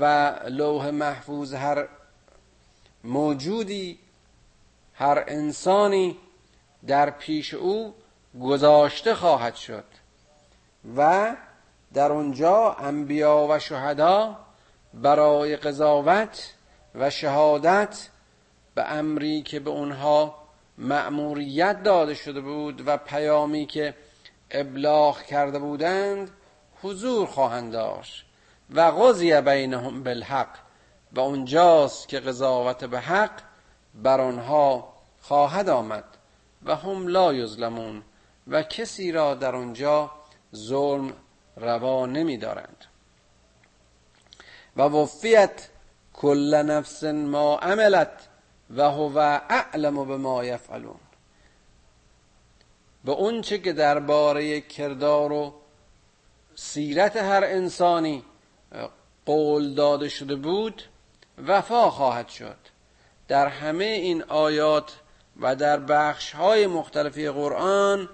و 0.00 0.34
لوح 0.48 0.90
محفوظ 0.90 1.54
هر 1.54 1.88
موجودی 3.04 3.98
هر 4.94 5.24
انسانی 5.28 6.16
در 6.86 7.10
پیش 7.10 7.54
او 7.54 7.94
گذاشته 8.40 9.14
خواهد 9.14 9.54
شد 9.54 9.84
و 10.96 11.36
در 11.94 12.12
اونجا 12.12 12.72
انبیا 12.72 13.46
و 13.50 13.58
شهدا 13.58 14.36
برای 14.94 15.56
قضاوت 15.56 16.54
و 16.94 17.10
شهادت 17.10 18.08
به 18.74 18.84
امری 18.84 19.42
که 19.42 19.60
به 19.60 19.70
اونها 19.70 20.34
مأموریت 20.78 21.82
داده 21.82 22.14
شده 22.14 22.40
بود 22.40 22.82
و 22.86 22.96
پیامی 22.96 23.66
که 23.66 23.94
ابلاغ 24.50 25.22
کرده 25.22 25.58
بودند 25.58 26.30
حضور 26.82 27.26
خواهند 27.26 27.72
داشت 27.72 28.26
و 28.70 28.80
قضی 28.80 29.40
بینهم 29.40 30.02
بالحق 30.02 30.56
و 31.12 31.20
اونجاست 31.20 32.08
که 32.08 32.20
قضاوت 32.20 32.84
به 32.84 33.00
حق 33.00 33.40
بر 33.94 34.20
آنها 34.20 34.92
خواهد 35.20 35.68
آمد. 35.68 36.04
و 36.64 36.76
هم 36.76 37.08
لا 37.08 37.34
یظلمون 37.34 38.02
و 38.48 38.62
کسی 38.62 39.12
را 39.12 39.34
در 39.34 39.56
آنجا 39.56 40.10
ظلم 40.54 41.12
روا 41.56 42.06
نمیدارند. 42.06 42.84
و 44.76 44.82
وفیت 44.82 45.68
کل 46.12 46.54
نفس 46.54 47.04
ما 47.04 47.58
عملت 47.58 48.28
و 48.76 48.82
هو 48.82 49.18
اعلم 49.48 50.04
به 50.04 50.16
ما 50.16 50.44
یفعلون. 50.44 51.00
به 53.04 53.12
اونچه 53.12 53.58
که 53.58 53.72
درباره 53.72 54.60
کردار 54.60 55.32
و 55.32 55.54
سیرت 56.54 57.16
هر 57.16 57.44
انسانی 57.44 58.24
قول 59.26 59.74
داده 59.74 60.08
شده 60.08 60.36
بود 60.36 60.82
وفا 61.46 61.90
خواهد 61.90 62.28
شد. 62.28 62.56
در 63.28 63.46
همه 63.46 63.84
این 63.84 64.22
آیات 64.22 64.96
و 65.40 65.56
در 65.56 65.76
بخش 65.76 66.32
های 66.32 66.66
مختلفی 66.66 67.30
قرآن 67.30 68.08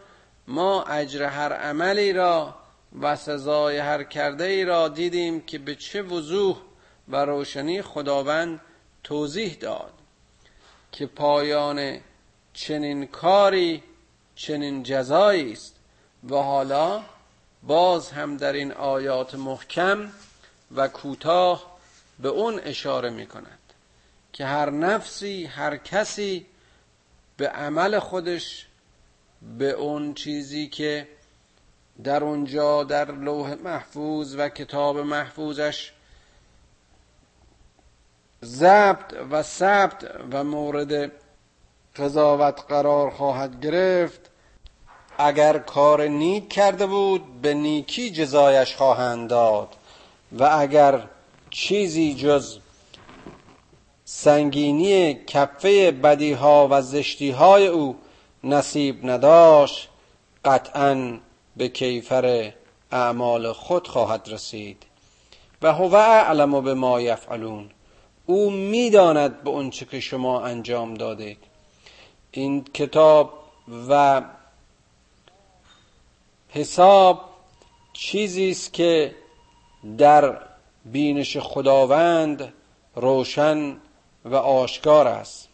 ما 0.47 0.83
اجر 0.83 1.23
هر 1.23 1.53
عملی 1.53 2.13
را 2.13 2.55
و 3.01 3.17
سزای 3.17 3.79
هر 3.79 4.05
کرده 4.05 4.45
ای 4.45 4.65
را 4.65 4.89
دیدیم 4.89 5.41
که 5.41 5.59
به 5.59 5.75
چه 5.75 6.03
وضوح 6.03 6.57
و 7.09 7.17
روشنی 7.17 7.83
خداوند 7.83 8.61
توضیح 9.05 9.55
داد 9.55 9.93
که 10.93 11.07
پایان 11.07 11.99
چنین 12.53 13.07
کاری 13.07 13.83
چنین 14.35 14.83
جزایی 14.83 15.53
است 15.53 15.75
و 16.31 16.37
حالا 16.37 17.03
باز 17.63 18.11
هم 18.11 18.37
در 18.37 18.53
این 18.53 18.73
آیات 18.73 19.35
محکم 19.35 20.11
و 20.77 20.89
کوتاه 20.89 21.77
به 22.19 22.29
اون 22.29 22.61
اشاره 22.61 23.11
می 23.11 23.27
کند 23.27 23.59
که 24.33 24.47
هر 24.47 24.71
نفسی 24.71 25.45
هر 25.45 25.77
کسی 25.77 26.47
به 27.37 27.49
عمل 27.49 27.99
خودش 27.99 28.67
به 29.59 29.71
اون 29.71 30.15
چیزی 30.15 30.69
که 30.69 31.09
در 32.05 32.25
اونجا 32.25 32.85
در 32.85 33.11
لوح 33.13 33.55
محفوظ 33.55 34.35
و 34.39 34.49
کتاب 34.49 34.99
محفوظش 34.99 35.93
ضبط 38.45 39.15
و 39.31 39.43
ثبت 39.43 40.11
و 40.33 40.45
مورد 40.45 41.13
قضاوت 41.97 42.61
قرار 42.69 43.11
خواهد 43.11 43.61
گرفت 43.61 44.31
اگر 45.19 45.59
کار 45.59 46.07
نیک 46.07 46.49
کرده 46.49 46.87
بود 46.87 47.43
به 47.43 47.55
نیکی 47.55 48.11
جزایش 48.11 48.77
خواهند 48.77 49.31
داد 49.31 49.69
و 50.33 50.45
اگر 50.45 51.09
چیزی 51.51 52.15
جز 52.15 52.59
سنگینی 54.09 55.15
کفه 55.15 55.91
بدیها 55.91 56.69
و 56.71 56.83
زشتیهای 56.83 57.67
او 57.67 57.97
نصیب 58.45 59.11
نداشت 59.11 59.89
قطعا 60.45 61.19
به 61.57 61.69
کیفر 61.69 62.53
اعمال 62.93 63.53
خود 63.53 63.89
خواهد 63.89 64.29
رسید. 64.29 64.83
و 65.63 65.73
هو 65.73 65.95
اعلم 65.95 66.61
به 66.61 66.75
ما 66.75 67.01
یفعلون. 67.01 67.71
او 68.27 68.51
می‌داند 68.51 69.43
به 69.43 69.51
اونچه 69.51 69.85
که 69.85 70.01
شما 70.01 70.41
انجام 70.41 70.95
دادید. 70.95 71.39
این 72.31 72.65
کتاب 72.65 73.33
و 73.89 74.23
حساب 76.49 77.21
چیزی 77.93 78.51
است 78.51 78.73
که 78.73 79.15
در 79.99 80.41
بینش 80.85 81.37
خداوند 81.37 82.53
روشن 82.95 83.77
و 84.27 84.35
آشکار 84.37 85.09
است. 85.09 85.49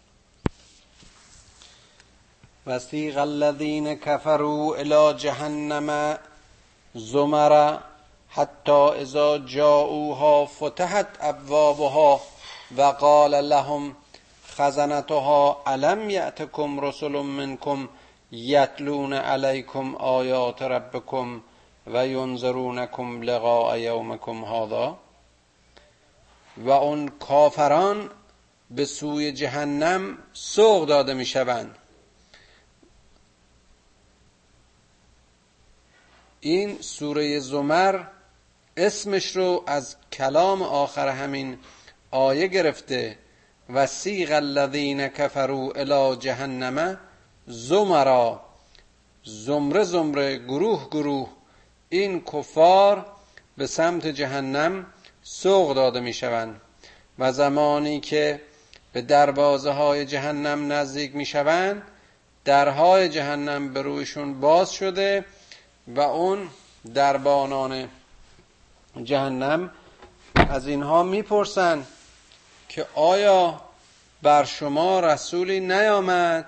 وسیق 2.67 3.19
الذین 3.19 3.95
کفروا 3.95 4.77
الى 4.77 5.19
جهنم 5.19 6.19
زمر 6.95 7.79
حتی 8.29 8.73
اذا 8.73 9.39
جاءوها 9.39 10.47
فتحت 10.47 11.07
ابوابها 11.21 12.21
و 12.77 12.83
قال 12.83 13.49
لهم 13.49 13.97
خزنتها 14.47 15.63
علم 15.67 16.11
یأتکم 16.11 16.81
رسل 16.81 17.09
منکم 17.09 17.89
یتلون 18.33 19.13
علیکم 19.13 19.95
آیات 19.97 20.63
ربکم 20.63 21.41
و 21.87 22.07
ینظرونکم 22.07 23.23
لقاء 23.23 23.77
یومکم 23.77 24.45
هذا 24.45 24.97
و 26.57 26.71
اون 26.71 27.09
کافران 27.09 28.11
به 28.77 28.85
سوی 28.85 29.33
جهنم 29.33 30.19
سوق 30.33 30.89
داده 30.89 31.15
می 31.15 31.27
شوند 31.27 31.79
این 36.41 36.81
سوره 36.81 37.39
زمر 37.39 38.05
اسمش 38.77 39.37
رو 39.37 39.65
از 39.67 39.97
کلام 40.13 40.63
آخر 40.63 41.09
همین 41.09 41.59
آیه 42.11 42.47
گرفته 42.47 43.19
و 43.69 43.87
سیغ 43.87 44.33
الذین 44.33 45.09
کفروا 45.09 45.73
الى 45.73 46.17
جهنم 46.17 46.99
زمرا. 47.47 48.41
زمره 49.25 49.85
زمره 49.85 50.39
گروه 50.39 50.89
گروه 50.91 51.29
این 51.89 52.25
کفار 52.25 53.07
به 53.57 53.67
سمت 53.67 54.07
جهنم 54.07 54.87
سوق 55.23 55.75
داده 55.75 56.01
می 56.01 56.13
شوند 56.13 56.61
و 57.19 57.33
زمانی 57.33 58.01
که 58.01 58.41
به 58.92 59.02
دروازه 59.02 59.70
های 59.70 60.07
جهنم 60.07 60.72
نزدیک 60.72 61.14
می 61.14 61.26
شوند 61.26 61.83
درهای 62.44 63.09
جهنم 63.09 63.72
به 63.72 63.83
رویشون 63.83 64.40
باز 64.40 64.72
شده 64.72 65.24
و 65.88 66.00
اون 66.00 66.48
دربانان 66.94 67.88
جهنم 69.05 69.70
از 70.35 70.66
اینها 70.66 71.02
می‌پرسن 71.02 71.87
که 72.68 72.87
آیا 72.94 73.61
بر 74.22 74.44
شما 74.44 75.00
رسولی 75.00 75.61
نیامد 75.61 76.46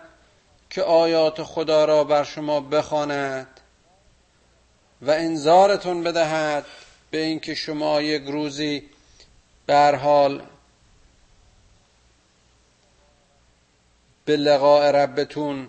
که 0.71 0.83
آیات 0.83 1.43
خدا 1.43 1.85
را 1.85 2.05
بر 2.05 2.25
شما 2.25 2.61
بخواند 2.61 3.61
و 5.03 5.11
انذارتون 5.11 6.03
بدهد 6.03 6.65
به 7.11 7.19
اینکه 7.19 7.55
شما 7.55 8.03
یک 8.03 8.25
روزی 8.25 8.83
بر 9.67 9.95
حال 9.95 10.43
به 14.25 14.37
لقاء 14.37 14.91
ربتون 14.91 15.69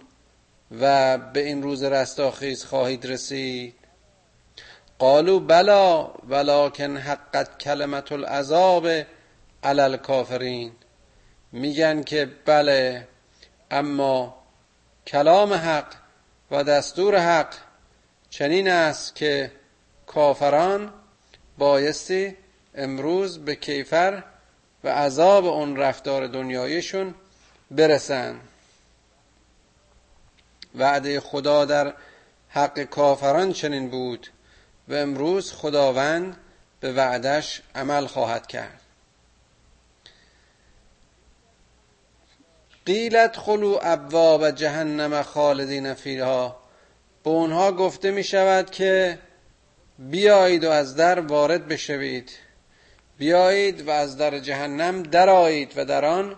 و 0.82 1.18
به 1.18 1.46
این 1.46 1.63
روز 1.63 1.84
رستاخیز 1.84 2.65
خواهید 2.65 3.06
رسید. 3.06 3.76
قالوا 5.00 5.39
بلا 5.39 6.12
ولکن 6.30 6.98
حقت 6.98 7.58
کلمت 7.60 8.12
العذاب 8.12 8.88
علی 9.63 9.82
الکافرین. 9.82 10.72
میگن 11.52 12.04
که 12.04 12.30
بله 12.46 13.08
اما 13.72 14.36
کلام 15.08 15.54
حق 15.54 15.94
و 16.52 16.63
دستور 16.63 17.18
حق 17.18 17.54
چنین 18.30 18.68
است 18.68 19.15
که 19.15 19.52
کافران 20.08 20.94
بایستی 21.58 22.38
امروز 22.76 23.39
به 23.39 23.56
کیفر 23.56 24.24
و 24.84 24.89
عذاب 24.89 25.46
اون 25.46 25.78
رفتار 25.78 26.28
دنیایشون 26.28 27.15
برسن. 27.71 28.39
وعده 30.75 31.19
خدا 31.19 31.65
در 31.65 31.93
حق 32.49 32.80
کافران 32.80 33.54
چنین 33.54 33.89
بود 33.89 34.28
و 34.88 34.93
امروز 34.93 35.51
خداوند 35.51 36.38
به 36.80 36.93
وعدش 36.93 37.62
عمل 37.75 38.08
خواهد 38.08 38.47
کرد. 38.47 38.82
قیلت 42.86 43.38
خلو 43.38 43.80
ابواب 43.82 44.51
جهنم 44.51 45.23
خالدین 45.23 45.93
فیها. 45.93 46.60
به 47.23 47.30
اونها 47.30 47.71
گفته 47.71 48.12
می 48.12 48.23
شود 48.23 48.69
که 48.69 49.19
بیایید 49.99 50.63
و 50.63 50.69
از 50.69 50.95
در 50.95 51.19
وارد 51.19 51.67
بشوید. 51.67 52.32
بیایید 53.17 53.88
و 53.88 53.91
از 53.91 54.17
در 54.17 54.39
جهنم 54.39 55.04
درآیید 55.04 55.73
و 55.75 55.86
در 55.86 56.06
آن 56.06 56.36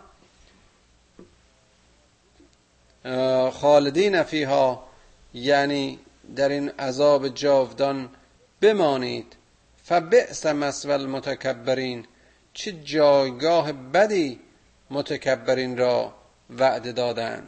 خالدین 3.53 4.23
فیها 4.23 4.87
یعنی 5.33 5.99
در 6.35 6.49
این 6.49 6.69
عذاب 6.69 7.27
جاودان 7.27 8.09
بمانید. 8.61 9.35
فبئس 9.83 10.45
مثوى 10.45 10.93
المتکبرین 10.93 12.05
چه 12.53 12.71
جایگاه 12.71 13.71
بدی 13.71 14.39
متکبرین 14.89 15.77
را 15.77 16.13
وعده 16.49 16.91
دادن. 16.91 17.43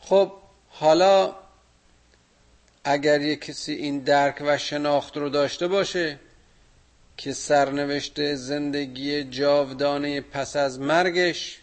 خب 0.00 0.32
حالا 0.68 1.34
اگر 2.84 3.20
یک 3.20 3.40
کسی 3.40 3.72
این 3.72 3.98
درک 3.98 4.42
و 4.46 4.58
شناخت 4.58 5.16
رو 5.16 5.28
داشته 5.28 5.68
باشه 5.68 6.18
که 7.16 7.32
سرنوشت 7.32 8.34
زندگی 8.34 9.24
جاودانه 9.24 10.20
پس 10.20 10.56
از 10.56 10.80
مرگش 10.80 11.58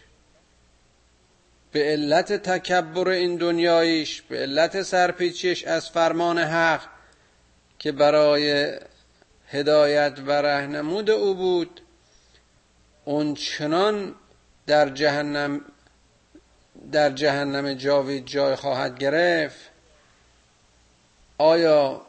به 1.74 1.82
علت 1.84 2.32
تکبر 2.32 3.08
این 3.08 3.36
دنیایش 3.36 4.22
به 4.22 4.38
علت 4.38 4.82
سرپیچیش 4.82 5.64
از 5.64 5.90
فرمان 5.90 6.38
حق 6.38 6.80
که 7.78 7.92
برای 7.92 8.76
هدایت 9.48 10.18
و 10.26 10.30
رهنمود 10.30 11.10
او 11.10 11.34
بود 11.34 11.80
اون 13.04 13.34
چنان 13.34 14.14
در 14.66 14.88
جهنم 14.88 15.60
در 16.92 17.10
جهنم 17.10 17.74
جاوید 17.74 18.26
جای 18.26 18.54
خواهد 18.54 18.98
گرفت. 18.98 19.70
آیا 21.38 22.06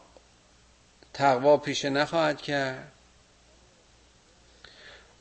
تقوا 1.14 1.58
پیشه 1.58 1.90
نخواهد 1.90 2.42
کرد؟ 2.42 2.92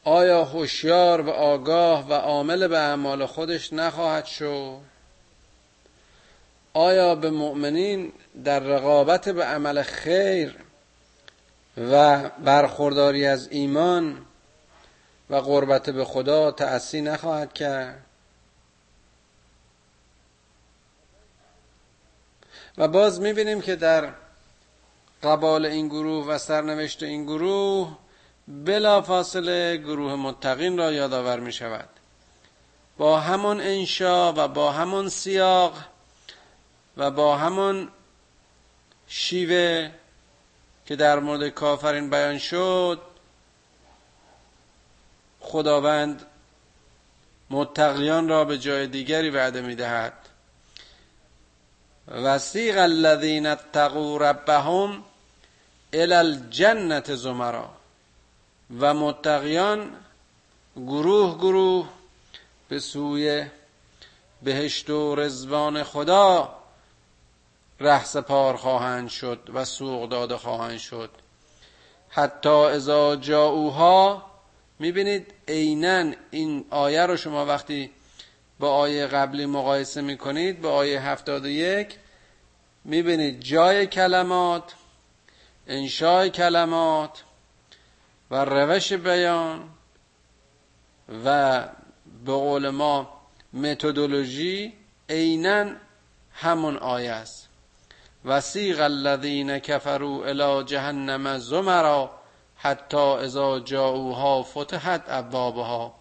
آیا 0.04 0.44
هوشیار 0.44 1.20
و 1.20 1.30
آگاه 1.30 2.08
و 2.08 2.12
عامل 2.12 2.68
به 2.68 2.78
اعمال 2.78 3.26
خودش 3.26 3.72
نخواهد 3.72 4.24
شد؟ 4.24 4.80
آیا 6.74 7.14
به 7.14 7.30
مؤمنین 7.30 8.12
در 8.44 8.60
رقابت 8.60 9.28
به 9.28 9.44
عمل 9.44 9.82
خیر 9.82 10.56
و 11.76 12.28
برخورداری 12.28 13.26
از 13.26 13.48
ایمان 13.48 14.26
و 15.30 15.36
قربت 15.36 15.90
به 15.90 16.04
خدا 16.04 16.50
تأثی 16.50 17.00
نخواهد 17.00 17.52
کرد؟ 17.52 18.04
و 22.78 22.88
باز 22.88 23.20
می‌بینیم 23.20 23.60
که 23.60 23.76
در 23.76 24.12
قبال 25.22 25.66
این 25.66 25.88
گروه 25.88 26.26
و 26.26 26.38
سرنوشت 26.38 27.02
این 27.02 27.24
گروه 27.24 27.96
بلا 28.48 29.02
فاصله 29.02 29.76
گروه 29.76 30.14
متقین 30.14 30.78
را 30.78 30.92
یادآور 30.92 31.40
می 31.40 31.52
شود 31.52 31.88
با 32.98 33.20
همان 33.20 33.60
انشا 33.60 34.32
و 34.32 34.48
با 34.48 34.72
همان 34.72 35.08
سیاق 35.08 35.84
و 36.96 37.10
با 37.10 37.36
همان 37.36 37.88
شیوه 39.06 39.90
که 40.86 40.96
در 40.96 41.18
مورد 41.18 41.48
کافرین 41.48 42.10
بیان 42.10 42.38
شد 42.38 43.00
خداوند 45.40 46.26
متقیان 47.50 48.28
را 48.28 48.44
به 48.44 48.58
جای 48.58 48.86
دیگری 48.86 49.30
وعده 49.30 49.60
می 49.60 49.74
دهد 49.74 50.12
وسیق 52.08 52.78
الذین 52.78 53.46
اتقوا 53.46 54.16
ربهم 54.16 55.04
الى 55.92 56.14
الجنت 56.14 57.14
زمرا. 57.14 57.70
و 58.80 58.94
متقیان 58.94 59.90
گروه 60.76 61.38
گروه 61.38 61.88
به 62.68 62.78
سوی 62.78 63.46
بهشت 64.42 64.90
و 64.90 65.14
رزوان 65.14 65.82
خدا 65.82 66.54
ره 67.80 68.04
سپار 68.04 68.56
خواهند 68.56 69.08
شد 69.08 69.50
و 69.54 69.64
سوق 69.64 70.08
داده 70.08 70.36
خواهند 70.36 70.78
شد. 70.78 71.10
حتی 72.08 72.48
اذا 72.48 73.16
جاؤوها 73.16 74.22
می‌بینید 74.78 75.32
عینا 75.48 76.12
این 76.30 76.64
آیه 76.70 77.06
رو 77.06 77.16
شما 77.16 77.46
وقتی 77.46 77.90
با 78.58 78.70
آیه 78.70 79.06
قبلی 79.06 79.46
مقایسه 79.46 80.00
می‌کنید 80.00 80.60
با 80.60 80.70
آیه 80.70 81.00
71 81.00 81.98
می‌بینید 82.84 83.40
جای 83.40 83.86
کلمات 83.86 84.74
انشای 85.66 86.30
کلمات 86.30 87.23
و 88.30 88.44
روش 88.44 88.92
بیان 88.92 89.68
و 91.24 91.60
به 92.24 92.32
قول 92.32 92.70
ما 92.70 93.20
متدولوژی 93.52 94.72
عینا 95.08 95.66
همون 96.32 96.76
آیه 96.76 97.12
است. 97.12 97.48
وسیق 98.24 98.80
الذین 98.80 99.58
کفروا 99.58 100.26
الی 100.26 100.64
جهنم 100.64 101.38
زمرا 101.38 102.10
حتی 102.56 102.96
اذا 102.96 103.60
جاؤوها 103.60 104.42
فتحت 104.42 105.02
ابوابها. 105.08 105.94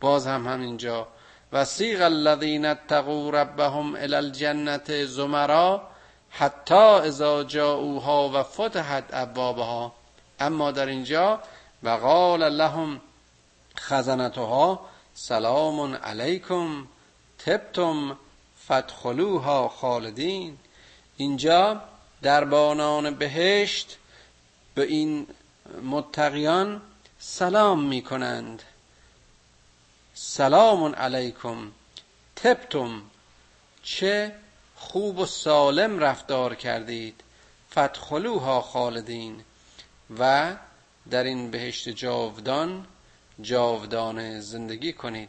باز 0.00 0.26
هم 0.26 0.46
همینجا. 0.46 1.08
وسیق 1.52 2.02
الذین 2.02 2.66
اتقوا 2.66 3.30
ربهم 3.30 3.94
الی 3.94 4.14
الجنت 4.14 5.04
زمرا 5.04 5.82
حتی 6.30 6.74
اذا 6.74 7.44
جاؤوها 7.44 8.28
و 8.28 8.42
فتحت 8.42 9.04
ابوابها. 9.12 9.92
اما 10.40 10.70
در 10.70 10.86
اینجا 10.86 11.40
و 11.82 11.88
قال 11.88 12.56
لهم 12.56 13.00
خزنتها 13.76 14.88
سلام 15.14 15.94
علیکم 15.94 16.86
تبتم 17.38 18.18
فدخلوها 18.66 19.68
خالدین. 19.68 20.58
اینجا 21.16 21.82
دربانان 22.22 23.14
بهشت 23.14 23.98
به 24.74 24.82
این 24.82 25.26
متقیان 25.82 26.82
سلام 27.18 27.84
می 27.84 28.02
کنند 28.02 28.62
سلام 30.14 30.94
علیکم 30.94 31.72
تبتم 32.36 33.02
چه 33.82 34.32
خوب 34.76 35.18
و 35.18 35.26
سالم 35.26 35.98
رفتار 35.98 36.54
کردید. 36.54 37.20
فتخلوها 37.72 38.60
خالدین. 38.60 39.44
و 40.18 40.56
در 41.10 41.24
این 41.24 41.50
بهشت 41.50 41.88
جاودان 41.88 42.86
جاودانه 43.40 44.40
زندگی 44.40 44.92
کنید. 44.92 45.28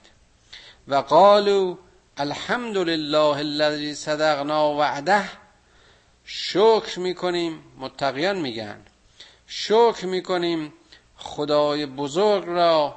و 0.87 0.95
قالو 0.95 1.77
الحمد 2.17 2.77
لله 2.77 3.37
الذي 3.37 3.93
صدقنا 3.93 4.73
وعده. 4.73 5.29
شکر 6.25 6.99
می‌کنیم 6.99 7.63
متقیان 7.79 8.37
میگن. 8.37 8.79
شکر 9.47 10.05
می‌کنیم 10.05 10.73
خدای 11.17 11.85
بزرگ 11.85 12.45
را 12.45 12.95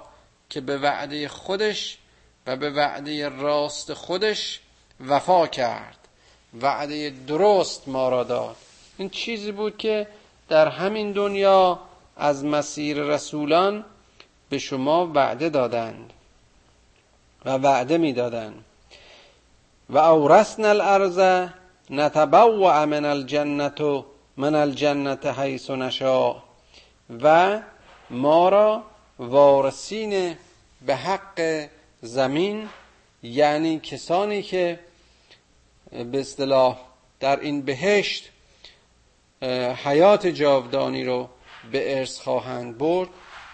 که 0.50 0.60
به 0.60 0.78
وعده 0.78 1.28
خودش 1.28 1.98
و 2.46 2.56
به 2.56 2.70
وعده 2.70 3.28
راست 3.28 3.94
خودش 3.94 4.60
وفا 5.08 5.46
کرد. 5.46 6.08
وعده 6.60 7.10
درست 7.26 7.88
ما 7.88 8.08
را 8.08 8.24
داد. 8.24 8.56
این 8.96 9.10
چیزی 9.10 9.52
بود 9.52 9.76
که 9.76 10.06
در 10.48 10.68
همین 10.68 11.12
دنیا 11.12 11.89
از 12.20 12.44
مسیر 12.44 13.02
رسولان 13.02 13.84
به 14.50 14.58
شما 14.58 15.06
وعده 15.06 15.48
دادند 15.48 16.12
و 17.44 17.50
وعده 17.50 17.98
می‌دادند. 17.98 18.64
و 19.90 19.98
اورثنا 19.98 20.68
الارض 20.68 21.48
نتبوع 21.90 22.84
من 22.84 23.04
الجنت 23.04 23.80
من 24.36 24.54
الجنت 24.54 25.26
حیث 25.26 25.70
نشاء. 25.70 26.36
و 27.22 27.58
ما 28.10 28.48
را 28.48 28.82
وارثین 29.18 30.36
به 30.86 30.96
حق 30.96 31.68
زمین 32.02 32.68
یعنی 33.22 33.80
کسانی 33.80 34.42
که 34.42 34.78
به 35.90 36.20
اصطلاح 36.20 36.78
در 37.20 37.40
این 37.40 37.62
بهشت 37.62 38.30
حیات 39.84 40.26
جاودانی 40.26 41.04
رو 41.04 41.28
به 41.70 41.98
ارث 41.98 42.20
خواهند 42.20 42.78
برد 42.78 43.08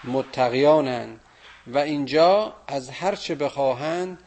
متقیانند. 0.05 1.21
و 1.67 1.79
اینجا 1.79 2.55
از 2.67 2.91
هر 2.91 3.15
چه 3.15 3.35
بخواهند 3.35 4.19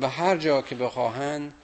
و 0.00 0.08
هر 0.08 0.36
جا 0.36 0.62
که 0.62 0.74
بخواهند 0.74 1.54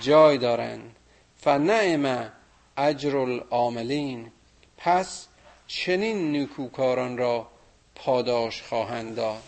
جای 0.00 0.38
دارند. 0.38 0.96
فنعم 1.36 2.32
اجر 2.76 3.16
العاملین. 3.16 4.32
پس 4.76 5.26
چنین 5.66 6.32
نیکوکاران 6.32 7.18
را 7.18 7.48
پاداش 7.94 8.62
خواهند 8.62 9.16
داد. 9.16 9.42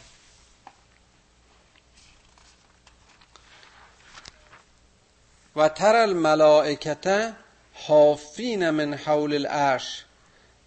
و 5.57 5.69
تر 5.69 5.97
الملائکت 5.97 7.35
حافین 7.75 8.71
من 8.71 8.95
حول 8.95 9.35
العرش. 9.35 10.05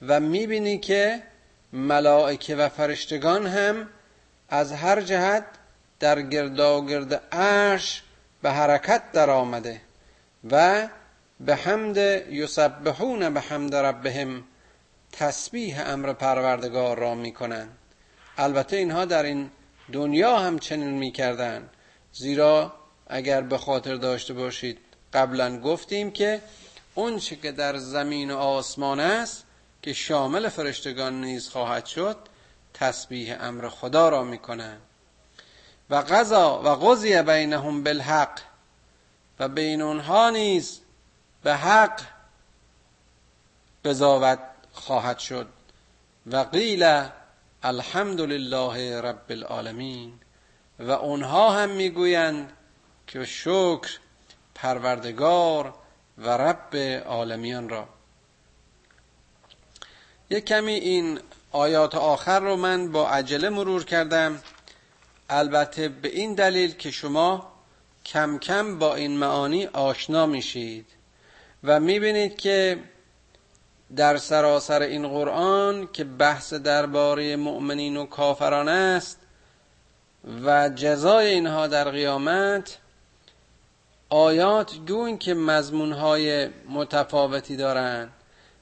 و 0.01 0.19
می‌بینی 0.19 0.77
که 0.77 1.23
ملائکه 1.73 2.55
و 2.55 2.69
فرشتگان 2.69 3.47
هم 3.47 3.89
از 4.49 4.71
هر 4.71 5.01
جهت 5.01 5.45
در 5.99 6.21
گرداگرد 6.21 7.13
عرش 7.31 8.03
به 8.41 8.51
حرکت 8.51 9.11
در 9.11 9.29
آمده 9.29 9.81
و 10.51 10.87
به 11.39 11.55
حمد 11.55 11.97
یسبحون 12.31 13.33
به 13.33 13.41
حمد 13.41 13.75
ربهم 13.75 14.43
تسبیح 15.11 15.89
امر 15.89 16.13
پروردگار 16.13 16.99
را 16.99 17.15
می‌کنند. 17.15 17.77
البته 18.37 18.75
اینها 18.75 19.05
در 19.05 19.23
این 19.23 19.49
دنیا 19.93 20.37
هم 20.37 20.59
چنین 20.59 20.89
می‌کردند 20.89 21.69
زیرا 22.13 22.73
اگر 23.07 23.41
به 23.41 23.57
خاطر 23.57 23.95
داشته 23.95 24.33
باشید 24.33 24.77
قبلا 25.13 25.59
گفتیم 25.59 26.11
که 26.11 26.41
اون 26.95 27.19
چه 27.19 27.35
که 27.35 27.51
در 27.51 27.77
زمین 27.77 28.31
و 28.31 28.37
آسمان 28.37 28.99
است 28.99 29.44
که 29.85 29.93
شامل 29.93 30.49
فرشتگان 30.49 31.21
نیز 31.21 31.49
خواهد 31.49 31.85
شد 31.85 32.17
تسبیح 32.73 33.35
امر 33.39 33.69
خدا 33.69 34.09
را 34.09 34.23
می‌کنند. 34.23 34.81
و 35.89 35.95
قضا 35.95 36.61
و 36.63 36.67
قضی 36.67 37.21
بینهم 37.21 37.83
بالحق 37.83 38.39
و 39.39 39.47
بین 39.47 39.81
اونها 39.81 40.29
نیز 40.29 40.79
به 41.43 41.55
حق 41.55 42.01
قضاوت 43.85 44.39
خواهد 44.73 45.19
شد. 45.19 45.47
و 46.31 46.37
قیل 46.37 47.07
الحمد 47.63 48.21
لله 48.21 49.01
رب 49.01 49.25
العالمین 49.29 50.13
و 50.79 50.91
اونها 50.91 51.51
هم 51.51 51.69
می‌گویند 51.69 52.53
که 53.07 53.25
شکر 53.25 53.99
پروردگار 54.55 55.73
و 56.17 56.29
رب 56.29 56.75
عالمیان 57.05 57.69
را. 57.69 57.94
یک 60.29 60.45
کمی 60.45 60.73
این 60.73 61.19
آیات 61.51 61.95
آخر 61.95 62.39
رو 62.39 62.55
من 62.55 62.91
با 62.91 63.09
عجله 63.09 63.49
مرور 63.49 63.83
کردم. 63.83 64.39
البته 65.29 65.89
به 65.89 66.09
این 66.09 66.33
دلیل 66.33 66.71
که 66.75 66.91
شما 66.91 67.51
کم 68.05 68.37
کم 68.37 68.79
با 68.79 68.95
این 68.95 69.17
معانی 69.17 69.65
آشنا 69.65 70.25
میشید 70.25 70.85
و 71.63 71.79
می‌بینید 71.79 72.37
که 72.37 72.79
در 73.95 74.17
سراسر 74.17 74.81
این 74.81 75.07
قرآن 75.07 75.89
که 75.93 76.03
بحث 76.03 76.53
درباره 76.53 77.35
مؤمنین 77.35 77.97
و 77.97 78.05
کافران 78.05 78.67
است 78.67 79.19
و 80.45 80.69
جزای 80.69 81.27
اینها 81.27 81.67
در 81.67 81.89
قیامت 81.89 82.77
آیات 84.09 84.75
گوین 84.87 85.17
که 85.17 85.33
مضمونهای 85.33 86.49
متفاوتی 86.69 87.55
دارند. 87.55 88.14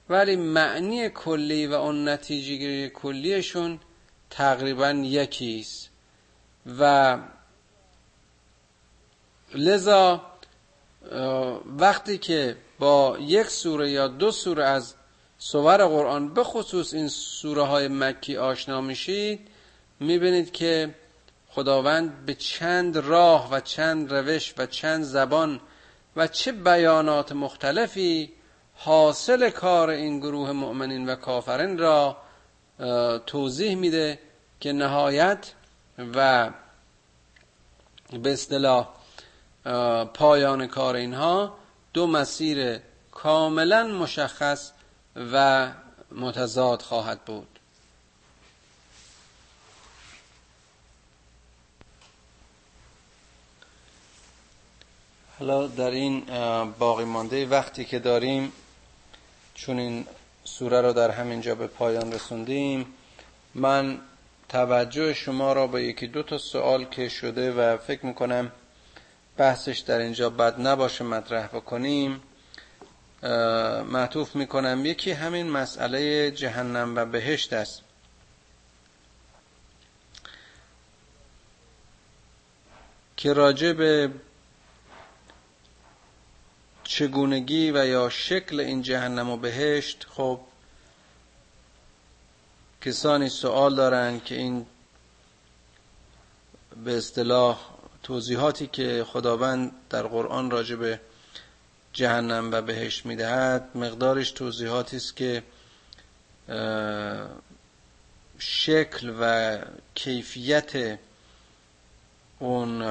ولی 0.09 0.35
معنی 0.35 1.09
کلی 1.09 1.67
و 1.67 1.73
اون 1.73 2.09
نتیجه 2.09 2.89
کلیشون 2.89 3.79
تقریبا 4.29 4.89
یکیست 4.89 5.89
و 6.79 7.17
لذا 9.55 10.21
وقتی 11.65 12.17
که 12.17 12.57
با 12.79 13.17
یک 13.19 13.47
سوره 13.47 13.91
یا 13.91 14.07
دو 14.07 14.31
سوره 14.31 14.65
از 14.65 14.95
سور 15.37 15.85
قرآن 15.85 16.33
به 16.33 16.43
خصوص 16.43 16.93
این 16.93 17.07
سوره 17.07 17.61
های 17.61 17.87
مکی 17.87 18.37
آشنا 18.37 18.81
میشید 18.81 19.47
می‌بینید 19.99 20.51
که 20.51 20.95
خداوند 21.49 22.25
به 22.25 22.33
چند 22.33 22.97
راه 22.97 23.51
و 23.51 23.59
چند 23.59 24.13
روش 24.13 24.53
و 24.57 24.65
چند 24.65 25.03
زبان 25.03 25.61
و 26.15 26.27
چه 26.27 26.51
بیانات 26.51 27.31
مختلفی 27.31 28.33
حاصل 28.85 29.49
کار 29.49 29.89
این 29.89 30.19
گروه 30.19 30.51
مؤمنین 30.51 31.09
و 31.09 31.15
کافرین 31.15 31.77
را 31.77 32.17
توضیح 33.25 33.75
میده 33.75 34.19
که 34.59 34.73
نهایت 34.73 35.53
و 36.15 36.49
به 38.13 38.33
اصطلاح 38.33 38.87
پایان 40.13 40.67
کار 40.67 40.95
اینها 40.95 41.57
دو 41.93 42.07
مسیر 42.07 42.79
کاملا 43.11 43.87
مشخص 43.87 44.71
و 45.15 45.67
متضاد 46.11 46.81
خواهد 46.81 47.25
بود. 47.25 47.59
حالا 55.39 55.67
در 55.67 55.91
این 55.91 56.25
باقی 56.79 57.03
مانده 57.03 57.45
وقتی 57.45 57.85
که 57.85 57.99
داریم 57.99 58.51
چون 59.53 59.79
این 59.79 60.05
سوره 60.43 60.81
رو 60.81 60.93
در 60.93 61.11
همین 61.11 61.41
جا 61.41 61.55
به 61.55 61.67
پایان 61.67 62.11
رسوندیم 62.11 62.85
من 63.55 63.99
توجه 64.49 65.13
شما 65.13 65.53
را 65.53 65.67
به 65.67 65.83
یکی 65.83 66.07
دو 66.07 66.23
تا 66.23 66.37
سوال 66.37 66.85
که 66.85 67.09
شده 67.09 67.51
و 67.51 67.77
فکر 67.77 68.05
می‌کنم 68.05 68.51
بحثش 69.37 69.79
در 69.79 69.99
اینجا 69.99 70.29
بد 70.29 70.61
نباشه 70.67 71.03
مطرح 71.03 71.47
بکنیم 71.47 72.21
معطوف 73.85 74.35
می‌کنم. 74.35 74.85
یکی 74.85 75.11
همین 75.11 75.49
مسئله 75.49 76.31
جهنم 76.31 76.95
و 76.95 77.05
بهشت 77.05 77.53
است. 77.53 77.81
که 83.17 83.33
راجع 83.33 83.73
به 83.73 84.11
چگونگی 86.83 87.71
و 87.71 87.85
یا 87.85 88.09
شکل 88.09 88.59
این 88.59 88.81
جهنم 88.81 89.29
و 89.29 89.37
بهشت 89.37 90.07
خب 90.09 90.39
کسانی 92.81 93.29
سوال 93.29 93.75
دارن 93.75 94.19
که 94.19 94.35
این 94.35 94.65
به 96.85 96.97
اصطلاح 96.97 97.59
توضیحاتی 98.03 98.67
که 98.67 99.05
خداوند 99.07 99.71
در 99.89 100.07
قرآن 100.07 100.51
راجع 100.51 100.75
به 100.75 100.99
جهنم 101.93 102.51
و 102.51 102.61
بهش 102.61 103.05
می‌دهد 103.05 103.69
مقدارش 103.75 104.31
توضیحاتی 104.31 104.97
است 104.97 105.15
که 105.15 105.43
شکل 108.39 109.13
و 109.19 109.57
کیفیت 109.95 110.99
اون 112.39 112.81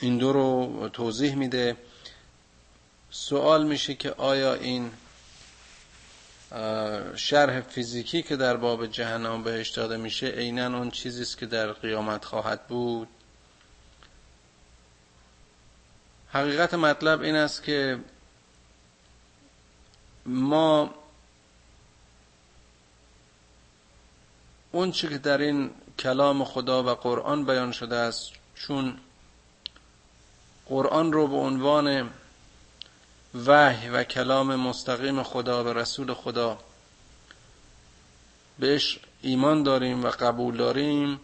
این 0.00 0.18
دو 0.18 0.32
رو 0.32 0.88
توضیح 0.88 1.34
میده. 1.34 1.76
سوال 3.10 3.66
میشه 3.66 3.94
که 3.94 4.10
آیا 4.10 4.54
این 4.54 4.90
شرح 7.16 7.60
فیزیکی 7.60 8.22
که 8.22 8.36
در 8.36 8.56
باب 8.56 8.86
جهنم 8.86 9.42
بهش 9.42 9.68
داده 9.68 9.96
میشه 9.96 10.26
عینا 10.26 10.78
اون 10.78 10.90
چیزی 10.90 11.22
است 11.22 11.38
که 11.38 11.46
در 11.46 11.72
قیامت 11.72 12.24
خواهد 12.24 12.66
بود؟ 12.66 13.08
حقیقت 16.32 16.74
مطلب 16.74 17.22
این 17.22 17.36
است 17.36 17.62
که 17.62 17.98
ما 20.26 20.94
اون 24.72 24.92
چی 24.92 25.08
که 25.08 25.18
در 25.18 25.38
این 25.38 25.70
کلام 25.98 26.44
خدا 26.44 26.84
و 26.84 26.88
قرآن 26.88 27.44
بیان 27.44 27.72
شده 27.72 27.96
است 27.96 28.32
چون 28.54 28.98
قرآن 30.68 31.12
رو 31.12 31.26
به 31.26 31.36
عنوان 31.36 32.10
وحی 33.46 33.88
و 33.88 34.04
کلام 34.04 34.56
مستقیم 34.56 35.22
خدا 35.22 35.64
و 35.64 35.68
رسول 35.68 36.14
خدا 36.14 36.58
بهش 38.58 38.98
ایمان 39.22 39.62
داریم 39.62 40.04
و 40.04 40.08
قبول 40.08 40.56
داریم 40.56 41.20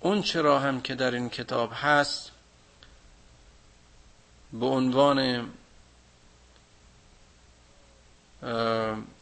اون 0.00 0.22
چرا 0.22 0.58
هم 0.58 0.80
که 0.80 0.94
در 0.94 1.10
این 1.10 1.28
کتاب 1.28 1.70
هست 1.74 2.30
به 4.52 4.66
عنوان 4.66 5.50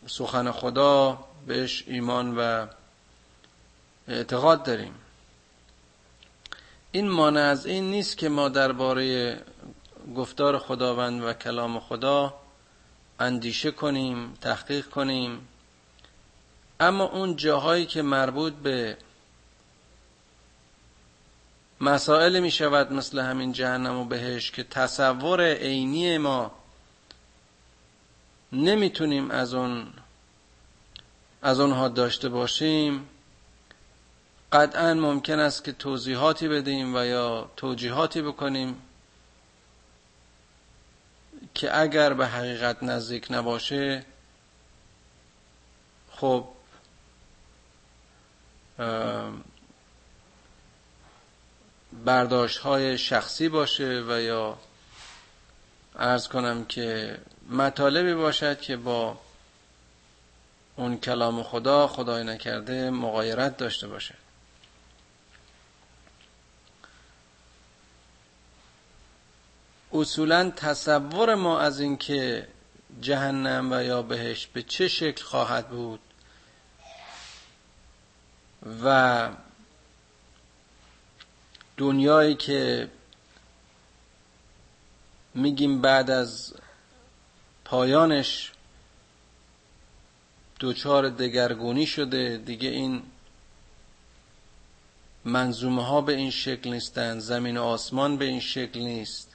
سخن 0.07 0.51
خدا 0.51 1.25
بهش 1.47 1.85
ایمان 1.87 2.39
و 2.39 2.67
اعتقاد 4.09 4.63
داریم. 4.63 4.95
این 6.95 7.09
مانع 7.09 7.41
از 7.41 7.67
این 7.67 7.91
نیست 7.91 8.19
که 8.19 8.29
ما 8.29 8.49
درباره 8.49 9.39
گفتار 10.17 10.59
خداوند 10.59 11.23
و 11.23 11.33
کلام 11.33 11.81
خدا 11.81 12.35
اندیشه 13.21 13.71
کنیم 13.71 14.35
تحقیق 14.41 14.89
کنیم. 14.89 15.49
اما 16.81 17.05
اون 17.05 17.37
جاهایی 17.37 17.87
که 17.87 18.03
مربوط 18.03 18.53
به 18.53 18.97
مسائل 21.81 22.41
می 22.41 22.51
شود 22.51 22.93
مثل 22.93 23.19
همین 23.19 23.53
جهنم 23.53 23.97
و 23.99 24.05
بهش 24.05 24.51
که 24.51 24.65
تصور 24.65 25.53
عینی 25.53 26.19
ما 26.19 26.53
نمی‌تونیم 28.53 29.31
از 29.31 29.55
اون 29.55 29.93
از 31.43 31.61
اونها 31.61 31.89
داشته 31.89 32.29
باشیم 32.29 33.09
قطعا 34.55 34.95
ممکن 34.95 35.39
است 35.39 35.65
که 35.65 35.73
توضیحاتی 35.73 36.49
بدیم 36.49 36.97
و 36.97 37.05
یا 37.05 37.51
توجیهاتی 37.57 38.23
بکنیم 38.23 38.83
که 41.55 41.81
اگر 41.81 42.13
به 42.13 42.27
حقیقت 42.27 42.83
نزدیک 42.83 43.27
نباشه 43.31 44.05
خب 46.11 46.49
برداشت 52.05 52.59
های 52.59 52.99
شخصی 52.99 53.49
باشه 53.49 54.05
و 54.09 54.21
یا 54.21 54.59
ارز 55.97 56.29
کنم 56.29 56.65
که 56.65 57.19
مطالبی 57.51 58.15
باشد 58.15 58.61
که 58.61 58.77
با 58.77 59.19
اون 60.77 60.99
کلام 60.99 61.43
خدا 61.43 61.89
خدای 61.89 62.25
نکرده 62.25 62.91
مغایرت 62.91 63.57
داشته 63.57 63.89
باشه 63.89 64.15
اصولا 69.95 70.51
تصور 70.51 71.35
ما 71.35 71.59
از 71.59 71.81
اینکه 71.81 72.49
جهنم 73.01 73.73
و 73.73 73.83
یا 73.83 74.03
بهش 74.03 74.47
به 74.47 74.63
چه 74.63 74.89
شکل 74.89 75.25
خواهد 75.25 75.69
بود 75.69 76.01
و 78.85 79.29
دنیایی 81.77 82.35
که 82.35 82.91
میگیم 85.35 85.81
بعد 85.81 86.11
از 86.11 86.55
پایانش 87.65 88.53
دوچار 90.59 91.09
دگرگونی 91.09 91.87
شده 91.87 92.43
دیگه 92.47 92.69
این 92.69 93.03
منظومه 95.25 95.85
ها 95.85 96.01
به 96.01 96.13
این 96.13 96.31
شکل 96.31 96.71
نیستند 96.71 97.21
زمین 97.21 97.57
و 97.57 97.63
آسمان 97.63 98.17
به 98.17 98.25
این 98.25 98.41
شکل 98.41 98.81
نیست. 98.81 99.34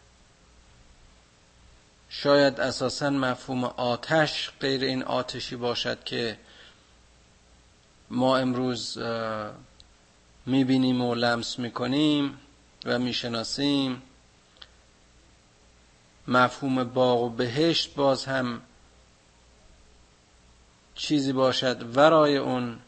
شاید 2.10 2.60
اساسا 2.60 3.10
مفهوم 3.10 3.64
آتش 3.64 4.52
غیر 4.60 4.84
این 4.84 5.04
آتشی 5.04 5.56
باشد 5.56 6.04
که 6.04 6.38
ما 8.10 8.38
امروز 8.38 8.98
می‌بینیم 10.46 11.02
و 11.02 11.16
لمس 11.16 11.60
می‌کنیم 11.60 12.40
و 12.86 13.00
می‌شناسیم. 13.00 14.02
مفهوم 16.28 16.84
باغ 16.84 17.22
و 17.22 17.30
بهشت 17.30 17.96
باز 17.96 18.26
هم 18.26 18.62
چیزی 20.96 21.34
باشد 21.34 21.98
ورای 21.98 22.38
اون 22.38 22.80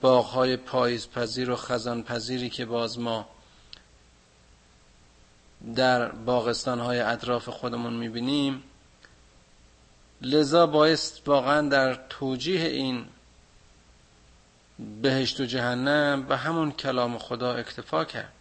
باغهای 0.00 0.56
پاییز 0.56 1.08
پذیر 1.08 1.50
و 1.50 1.56
خزان 1.56 2.02
پذیری 2.02 2.50
که 2.50 2.64
باز 2.64 2.98
ما 2.98 3.28
در 5.76 6.08
باغستان 6.08 6.80
های 6.80 7.00
اطراف 7.00 7.48
خودمون 7.48 7.92
می‌بینیم. 7.92 8.62
لذا 10.20 10.66
باعث 10.66 11.20
واقعا 11.26 11.68
در 11.68 11.94
توجیه 11.94 12.66
این 12.66 13.04
بهشت 15.02 15.40
و 15.40 15.44
جهنم 15.44 16.22
به 16.22 16.36
همون 16.36 16.72
کلام 16.72 17.18
خدا 17.18 17.54
اکتفا 17.54 18.04
کرد. 18.04 18.32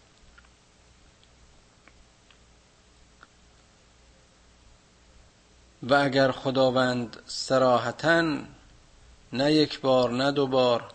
و 5.84 5.94
اگر 5.94 6.32
خداوند 6.32 7.18
سراحتا 7.26 8.38
نه 9.34 9.54
یک 9.54 9.82
بار 9.82 10.12
نه 10.12 10.32
دو 10.32 10.48
بار 10.48 10.94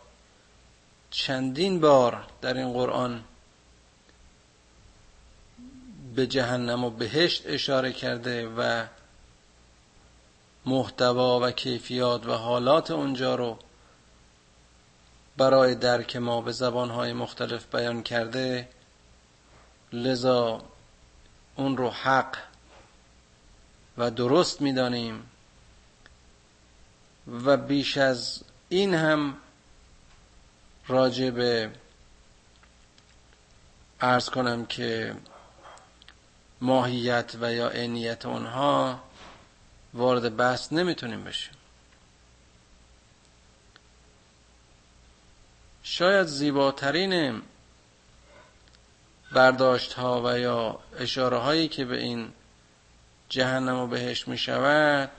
چندین 1.11 1.81
بار 1.81 2.27
در 2.41 2.55
این 2.55 2.73
قرآن 2.73 3.25
به 6.17 6.27
جهنم 6.27 6.85
و 6.85 6.91
بهشت 6.91 7.43
اشاره 7.47 7.93
کرده 7.93 8.49
و 8.49 8.87
محتوا 10.67 11.41
و 11.41 11.51
کیفیات 11.51 12.27
و 12.27 12.33
حالات 12.33 12.91
اونجا 12.91 13.35
رو 13.35 13.59
برای 15.37 15.75
درک 15.75 16.17
ما 16.17 16.41
به 16.41 16.53
زبانهای 16.53 17.13
مختلف 17.13 17.75
بیان 17.75 18.03
کرده 18.03 18.69
لذا 19.93 20.63
اون 21.57 21.77
رو 21.77 21.91
حق 21.91 22.37
و 23.99 24.11
درست 24.11 24.61
می‌دانیم 24.61 25.31
و 27.45 27.57
بیش 27.57 27.97
از 27.97 28.43
این 28.69 28.95
هم 28.95 29.37
راجع 30.89 31.31
به 31.31 31.71
ارز 34.01 34.31
کنم 34.31 34.67
که 34.67 35.17
ماهیت 36.61 37.37
و 37.41 37.53
یا 37.53 37.69
عینیت 37.69 38.27
اونها 38.27 39.01
وارد 39.95 40.37
بحث 40.37 40.73
نمی‌تونیم 40.73 41.25
بشیم. 41.25 41.55
شاید 45.83 46.27
زیباترین 46.27 47.43
برداشت 49.33 49.93
ها 49.93 50.23
و 50.25 50.39
یا 50.39 50.79
اشاره 50.99 51.39
هایی 51.39 51.69
که 51.69 51.85
به 51.85 52.03
این 52.03 52.33
جهنم 53.29 53.77
و 53.77 53.87
بهش 53.87 54.29
می 54.29 54.39
شود 54.39 55.11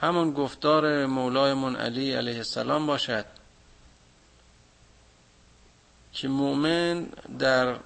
همون 0.00 0.32
گفتار 0.32 1.06
مولایمون 1.06 1.76
علی 1.76 2.12
علیه 2.12 2.36
السلام 2.36 2.86
باشد 2.86 3.24
که 6.12 6.28
مؤمن 6.28 7.04
در 7.38 7.76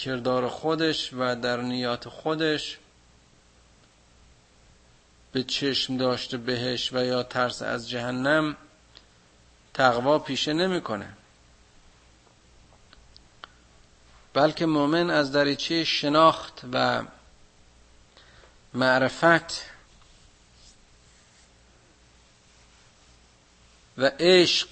کردار 0.00 0.48
خودش 0.48 1.12
و 1.12 1.36
در 1.36 1.60
نیات 1.60 2.08
خودش 2.08 2.78
به 5.32 5.42
چشم 5.42 5.96
داشته 5.96 6.36
بهش 6.36 6.92
و 6.92 7.04
یا 7.04 7.22
ترس 7.22 7.62
از 7.62 7.88
جهنم 7.88 8.56
تقوا 9.74 10.18
پیشه 10.18 10.52
نمی‌کنه. 10.52 11.12
بلکه 14.32 14.66
مؤمن 14.66 15.10
از 15.10 15.32
دریچه 15.32 15.84
شناخت 15.84 16.60
و 16.72 17.02
معرفت 18.74 19.70
و 23.98 24.10
عشق 24.18 24.68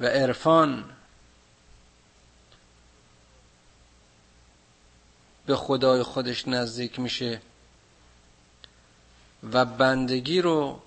و 0.00 0.06
عرفان 0.06 0.97
به 5.48 5.56
خدای 5.56 6.02
خودش 6.02 6.48
نزدیک 6.48 6.98
میشه 7.00 7.40
و 9.52 9.64
بندگی 9.64 10.40
رو 10.40 10.82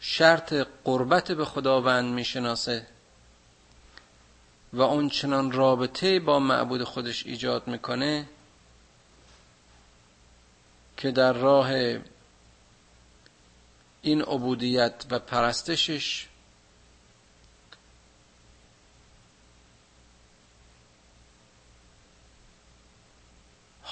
شرط 0.00 0.54
قربت 0.84 1.32
به 1.32 1.44
خداوند 1.44 2.14
می‌شناسه 2.14 2.86
و 4.72 4.82
اون 4.82 5.08
چنان 5.08 5.52
رابطه 5.52 6.20
با 6.20 6.38
معبود 6.38 6.84
خودش 6.84 7.26
ایجاد 7.26 7.68
می‌کنه 7.68 8.28
که 10.96 11.10
در 11.10 11.32
راه 11.32 11.70
این 14.02 14.22
عبودیت 14.22 15.04
و 15.10 15.18
پرستشش 15.18 16.28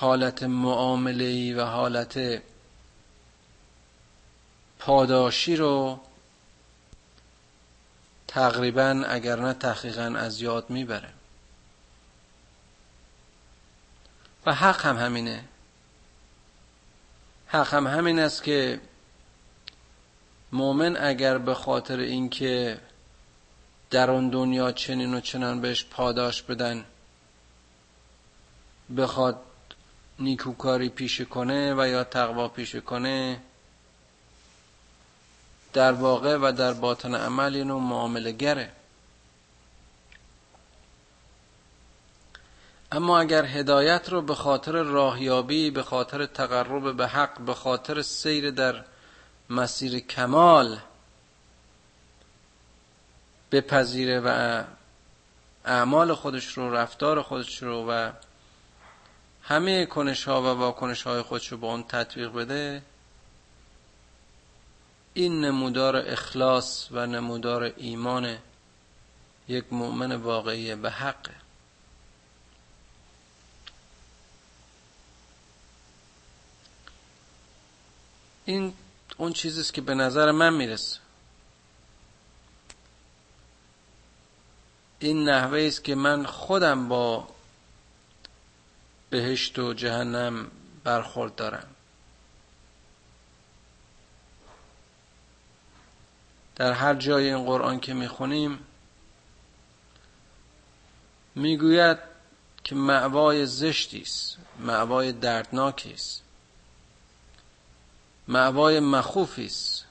حالت 0.01 0.43
معامله 0.43 1.57
و 1.57 1.61
حالت 1.61 2.43
پاداشی 4.79 5.57
رو 5.57 6.01
تقریبا 8.29 9.05
اگر 9.09 9.37
نه 9.37 9.53
تحقیقا 9.53 10.03
از 10.03 10.41
یاد 10.41 10.71
می‌بره. 10.71 11.09
و 14.47 14.55
حق 14.55 14.87
هم 14.87 14.97
همینه. 14.97 15.45
حق 17.47 17.75
هم 17.75 17.87
همین 17.87 18.19
است 18.19 18.43
که 18.43 18.81
مؤمن 20.53 20.97
اگر 20.97 21.39
به 21.39 21.55
خاطر 21.55 21.99
اینکه 21.99 22.81
در 23.91 24.11
اون 24.11 24.29
دنیا 24.29 24.73
چنین 24.73 25.15
و 25.15 25.21
چنان 25.21 25.61
بهش 25.61 25.85
پاداش 25.85 26.43
بدن 26.43 26.85
بخواد 28.97 29.48
نیکوکاری 30.19 30.89
پیشه 30.89 31.25
کنه 31.25 31.75
و 31.75 31.89
یا 31.89 32.05
تقوا 32.05 32.49
پیشه 32.49 32.81
کنه 32.81 33.41
در 35.73 35.93
واقع 35.93 36.37
و 36.37 36.53
در 36.53 36.73
باطن 36.73 37.15
عمل 37.15 37.57
اینو 37.57 37.79
معامله 37.79 38.33
گره. 38.33 38.73
اما 42.93 43.19
اگر 43.19 43.45
هدایت 43.45 44.09
رو 44.09 44.23
به 44.23 44.35
خاطر 44.35 44.73
راهیابی 44.73 45.71
به 45.71 45.83
خاطر 45.83 46.27
تقرب 46.27 46.97
به 46.97 47.07
حق 47.07 47.41
به 47.41 47.55
خاطر 47.55 48.03
سیر 48.03 48.51
در 48.51 48.85
مسیر 49.51 49.99
کمال 49.99 50.79
بپذیره 53.53 54.21
و 54.21 54.63
اعمال 55.65 56.15
خودش 56.15 56.59
رو 56.59 56.75
رفتار 56.75 57.23
خودش 57.23 57.63
رو 57.63 57.91
و 57.91 58.11
همه 59.49 59.87
کنش 59.87 60.25
ها 60.25 60.43
و 60.43 60.59
واکنش 60.59 61.03
های 61.03 61.23
خودش 61.23 61.53
با 61.53 61.69
اون 61.73 61.83
تطبیق 61.83 62.33
بده 62.33 62.83
این 65.15 65.41
نمودار 65.41 65.97
اخلاص 65.97 66.89
و 66.91 67.07
نمودار 67.07 67.63
ایمان 67.77 68.39
یک 69.49 69.73
مؤمن 69.73 70.13
واقعی 70.13 70.75
به 70.75 70.91
حقه. 70.91 71.35
این 78.45 78.75
اون 79.17 79.33
چیزیست 79.33 79.75
که 79.75 79.81
به 79.81 79.95
نظر 79.95 80.31
من 80.31 80.55
می‌رسه. 80.55 80.99
این 84.99 85.29
نحوه 85.29 85.61
است 85.61 85.85
که 85.85 85.95
من 85.95 86.27
خودم 86.27 86.89
با 86.89 87.38
بهشت 89.11 89.59
و 89.59 89.75
جهنم 89.75 90.51
برخورد 90.85 91.35
دارم 91.35 91.67
در 96.57 96.73
هر 96.73 96.95
جای 96.95 97.35
این 97.35 97.45
قرآن 97.45 97.81
که 97.81 97.95
می‌خونیم 97.95 98.59
می‌گوید 101.35 101.99
که 102.65 102.75
معوای 102.75 103.47
زشتی 103.47 104.01
است 104.01 104.37
معوای 104.59 105.13
دردناکی 105.13 105.93
است 105.93 106.23
معوای 108.29 108.81
مخوفی 108.81 109.47
است 109.47 109.85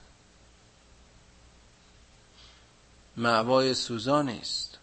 معوای 3.18 3.74
سوزانی 3.74 4.40
است. 4.40 4.78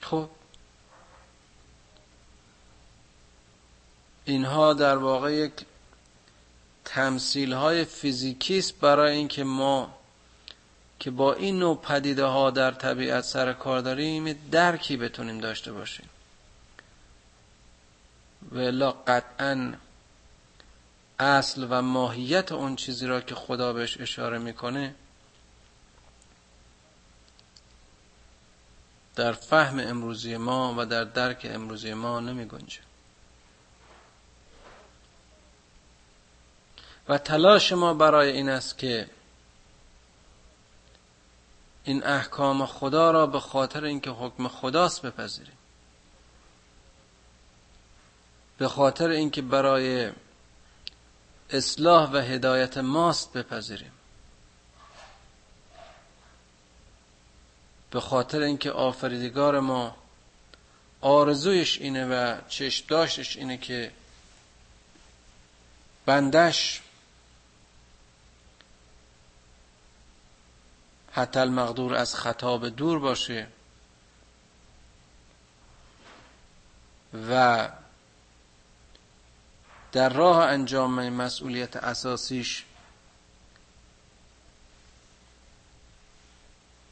خب 0.00 0.30
اینها 4.24 4.74
در 4.74 4.96
واقع 4.96 5.32
یک 5.32 5.52
تمثیل 6.84 7.52
های 7.52 7.84
فیزیکی 7.84 8.58
است 8.58 8.80
برای 8.80 9.16
اینکه 9.16 9.44
ما 9.44 9.94
که 10.98 11.10
با 11.10 11.34
این 11.34 11.58
نوع 11.58 11.76
پدیده 11.76 12.24
ها 12.24 12.50
در 12.50 12.70
طبیعت 12.70 13.24
سر 13.24 13.52
کار 13.52 13.80
داریم 13.80 14.32
درکی 14.32 14.96
بتونیم 14.96 15.38
داشته 15.38 15.72
باشیم. 15.72 16.08
و 18.52 18.92
قطعا 19.06 19.72
اصل 21.18 21.66
و 21.70 21.82
ماهیت 21.82 22.52
اون 22.52 22.76
چیزی 22.76 23.06
را 23.06 23.20
که 23.20 23.34
خدا 23.34 23.72
بهش 23.72 24.00
اشاره 24.00 24.38
می‌کنه 24.38 24.94
در 29.14 29.32
فهم 29.32 29.78
امروزی 29.78 30.36
ما 30.36 30.74
و 30.78 30.86
در 30.86 31.04
درک 31.04 31.46
امروزی 31.50 31.94
ما 31.94 32.20
نمی 32.20 32.44
گنجه 32.44 32.78
و 37.12 37.18
تلاش 37.18 37.72
ما 37.72 37.94
برای 37.94 38.32
این 38.32 38.48
است 38.48 38.78
که 38.78 39.08
این 41.84 42.04
احکام 42.04 42.66
خدا 42.66 43.10
را 43.10 43.26
به 43.26 43.40
خاطر 43.40 43.84
اینکه 43.84 44.10
حکم 44.10 44.48
خداست 44.48 45.02
بپذیریم. 45.02 45.58
به 48.58 48.68
خاطر 48.68 49.08
اینکه 49.08 49.42
برای 49.42 50.12
اصلاح 51.50 52.10
و 52.10 52.16
هدایت 52.16 52.78
ماست 52.78 53.32
بپذیریم. 53.32 53.92
به 57.90 58.00
خاطر 58.00 58.40
اینکه 58.40 58.70
آفریدگار 58.70 59.60
ما 59.60 59.96
آرزویش 61.00 61.78
اینه 61.78 62.06
و 62.06 62.40
چشم 62.48 62.84
داشتش 62.88 63.36
اینه 63.36 63.56
که 63.56 63.90
بندش 66.06 66.82
حتی 71.12 71.40
المقدور 71.40 71.94
از 71.94 72.14
خطاب 72.14 72.68
دور 72.68 72.98
باشه. 72.98 73.46
و 77.28 77.68
در 79.92 80.08
راه 80.08 80.38
انجام 80.46 81.08
مسئولیت 81.08 81.76
اساسیش 81.76 82.64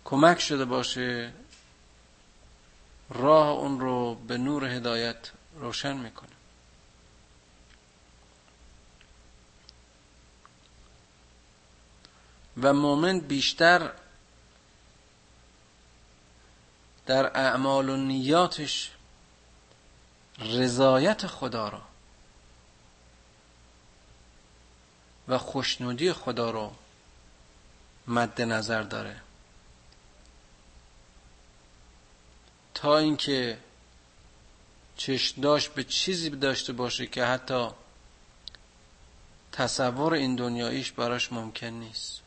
کمک 0.05 0.41
شده 0.41 0.65
باشه 0.65 1.33
راه 3.11 3.49
اون 3.49 3.81
رو 3.81 4.15
به 4.15 4.39
نور 4.39 4.65
هدایت 4.65 5.31
روشن 5.55 5.97
می‌کنه. 5.97 6.29
و 12.63 12.73
مؤمن 12.73 13.21
بیشتر 13.21 13.91
در 17.11 17.27
اعمال 17.39 17.89
و 17.89 17.97
نیاتش 17.97 18.91
رضایت 20.39 21.27
خدا 21.27 21.69
را 21.69 21.83
و 25.29 25.39
خوشنودی 25.39 26.13
خدا 26.13 26.51
رو 26.51 26.73
مد 28.07 28.43
نظر 28.43 28.83
داره. 28.83 29.21
تا 32.75 32.99
اینکه 32.99 33.59
چشم 34.97 35.41
داشت 35.41 35.75
به 35.75 35.85
چیزی 35.85 36.31
داشته 36.31 36.73
باشه 36.73 37.07
که 37.07 37.25
حتی 37.25 37.69
تصور 39.53 40.15
این 40.15 40.37
دنیاییش 40.37 40.93
براش 40.93 41.33
ممکن 41.33 41.67
نیست. 41.67 42.21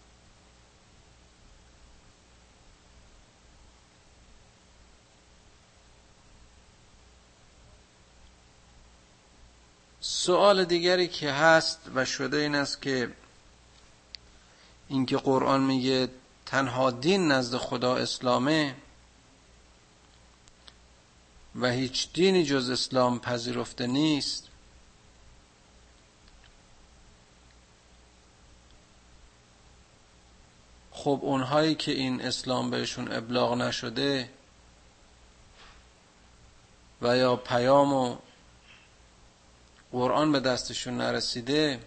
سوال 10.25 10.65
دیگری 10.65 11.07
که 11.07 11.31
هست 11.31 11.79
و 11.95 12.05
شده 12.05 12.37
این 12.37 12.55
است 12.55 12.81
که 12.81 13.11
اینکه 14.87 15.17
قرآن 15.17 15.61
میگه 15.61 16.09
تنها 16.45 16.91
دین 16.91 17.31
نزد 17.31 17.57
خدا 17.57 17.95
اسلامه 17.95 18.75
و 21.55 21.71
هیچ 21.71 22.13
دینی 22.13 22.43
جز 22.43 22.69
اسلام 22.69 23.19
پذیرفته 23.19 23.87
نیست. 23.87 24.47
خب 30.91 31.19
اونهایی 31.21 31.75
که 31.75 31.91
این 31.91 32.21
اسلام 32.21 32.69
بهشون 32.69 33.11
ابلاغ 33.11 33.53
نشده 33.53 34.29
و 37.01 37.17
یا 37.17 37.35
پیام 37.35 38.19
قرآن 39.93 40.31
به 40.31 40.39
دستشون 40.39 40.97
نرسیده 40.97 41.79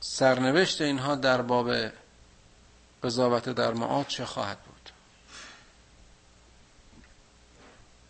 سرنوشت 0.00 0.80
اینها 0.80 1.14
در 1.14 1.42
باب 1.42 1.70
قضاوت 3.02 3.48
در 3.48 3.72
معاد 3.72 4.06
چه 4.06 4.24
خواهد 4.24 4.58
بود؟ 4.58 4.90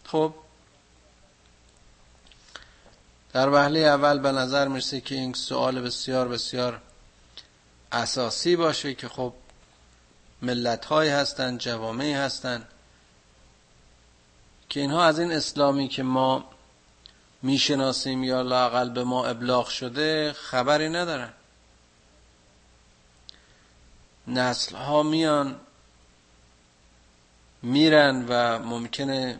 خب 0.05 0.34
در 3.32 3.49
وهله 3.49 3.78
اول 3.78 4.18
به 4.18 4.32
نظر 4.32 4.68
می‌رسه 4.68 5.01
که 5.01 5.14
این 5.14 5.32
سوال 5.32 5.80
بسیار 5.80 6.28
بسیار 6.28 6.82
اساسی 7.92 8.57
باشه 8.57 8.94
که 8.94 9.09
خب 9.09 9.32
ملت 10.42 10.84
های 10.84 11.09
هستند 11.09 11.59
جوامعی 11.59 12.12
هستند 12.12 12.68
که 14.68 14.80
اینها 14.80 15.05
از 15.05 15.18
این 15.18 15.32
اسلامی 15.32 15.88
که 15.88 16.03
ما 16.03 16.58
می‌شناسیم 17.43 18.24
یا 18.24 18.43
لاقل 18.43 18.91
به 18.91 19.05
ما 19.05 19.26
ابلاغ 19.26 19.68
شده 19.68 20.32
خبری 20.32 20.89
ندارن. 20.89 21.32
نسل 24.26 24.76
ها 24.76 25.03
میان 25.03 25.61
میرن 27.62 28.24
و 28.28 28.59
ممکنه 28.59 29.39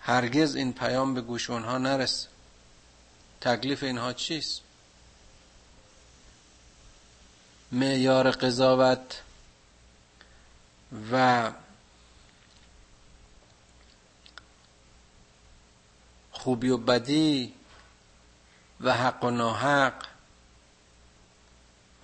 هرگز 0.00 0.56
این 0.56 0.72
پیام 0.72 1.14
به 1.14 1.20
گوش 1.20 1.50
اونها 1.50 1.78
نرسه. 1.78 2.28
تکلیف 3.40 3.82
اینها 3.82 4.12
چیست؟ 4.12 4.60
معیار 7.72 8.30
قضاوت 8.30 9.22
و 11.12 11.52
خوبی 16.42 16.68
و 16.68 16.76
بدی 16.76 17.54
و 18.80 18.92
حق 18.92 19.24
و 19.24 19.30
ناحق 19.30 19.94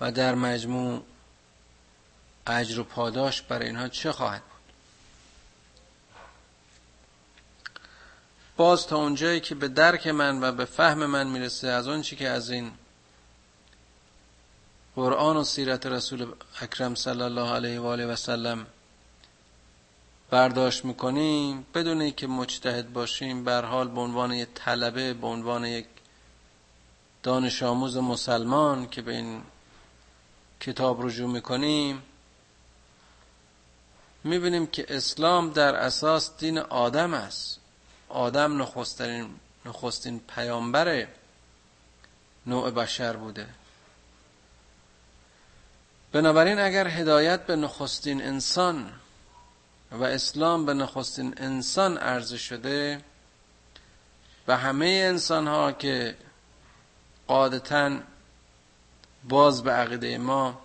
و 0.01 0.11
در 0.11 0.35
مجموع 0.35 1.03
اجر 2.47 2.79
و 2.79 2.83
پاداش 2.83 3.41
برای 3.41 3.67
اینها 3.67 3.87
چه 3.87 4.11
خواهد 4.11 4.41
بود؟ 4.41 4.73
باز 8.57 8.87
تا 8.87 8.97
اونجایی 8.97 9.39
که 9.39 9.55
به 9.55 9.67
درک 9.67 10.07
من 10.07 10.43
و 10.43 10.51
به 10.51 10.65
فهم 10.65 11.05
من 11.05 11.27
می‌رسه 11.27 11.67
از 11.67 11.87
اون 11.87 12.01
چی 12.01 12.15
که 12.15 12.29
از 12.29 12.49
این 12.49 12.71
قرآن 14.95 15.37
و 15.37 15.43
سیرت 15.43 15.85
رسول 15.85 16.33
اکرم 16.61 16.95
صلی 16.95 17.21
الله 17.21 17.53
علیه 17.53 17.79
و 17.79 17.85
آله 17.85 18.05
و 18.05 18.15
سلم 18.15 18.67
برداشت 20.29 20.85
می‌کنیم 20.85 21.65
بدون 21.73 22.01
اینکه 22.01 22.27
مجتهد 22.27 22.93
باشیم 22.93 23.43
بر 23.43 23.65
حال 23.65 23.87
به 23.87 24.01
عنوان 24.01 24.31
یک 24.31 24.49
طلبه 24.55 25.13
به 25.13 25.27
عنوان 25.27 25.65
یک 25.65 25.85
دانش 27.23 27.63
آموز 27.63 27.97
مسلمان 27.97 28.89
که 28.89 29.01
به 29.01 29.15
این 29.15 29.41
کتاب 30.59 31.05
رجوع 31.05 31.31
می‌کنیم 31.31 32.01
می‌بینیم 34.23 34.67
که 34.67 34.85
اسلام 34.89 35.49
در 35.49 35.75
اساس 35.75 36.37
دین 36.37 36.57
آدم 36.57 37.13
است. 37.13 37.59
آدم 38.09 38.61
نخستین, 38.61 39.29
نخستین 39.65 40.19
پیامبر 40.19 41.07
نوع 42.45 42.71
بشر 42.71 43.15
بوده. 43.15 43.47
بنابراین 46.11 46.59
اگر 46.59 46.87
هدایت 46.87 47.45
به 47.45 47.55
نخستین 47.55 48.21
انسان 48.21 48.98
و 49.91 50.03
اسلام 50.03 50.65
به 50.65 50.73
نخستین 50.73 51.33
انسان 51.37 51.97
عرضه 51.97 52.37
شده 52.37 53.01
و 54.47 54.57
همه 54.57 54.85
انسان 54.85 55.47
ها 55.47 55.71
که 55.71 56.17
قادتا 57.27 57.99
باز 59.23 59.63
به 59.63 59.71
عقیده 59.71 60.17
ما 60.17 60.61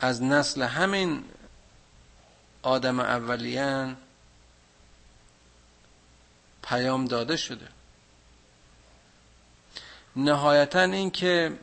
از 0.00 0.22
نسل 0.22 0.62
همین 0.62 1.24
آدم 2.62 3.00
اولیان 3.00 3.96
پیام 6.62 7.04
داده 7.04 7.36
شده. 7.36 7.68
نهایتا 10.16 10.80
این 10.80 11.10
که 11.10 11.58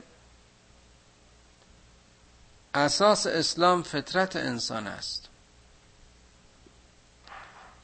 اساس 2.73 3.27
اسلام 3.27 3.83
فطرت 3.83 4.35
انسان 4.35 4.87
است. 4.87 5.28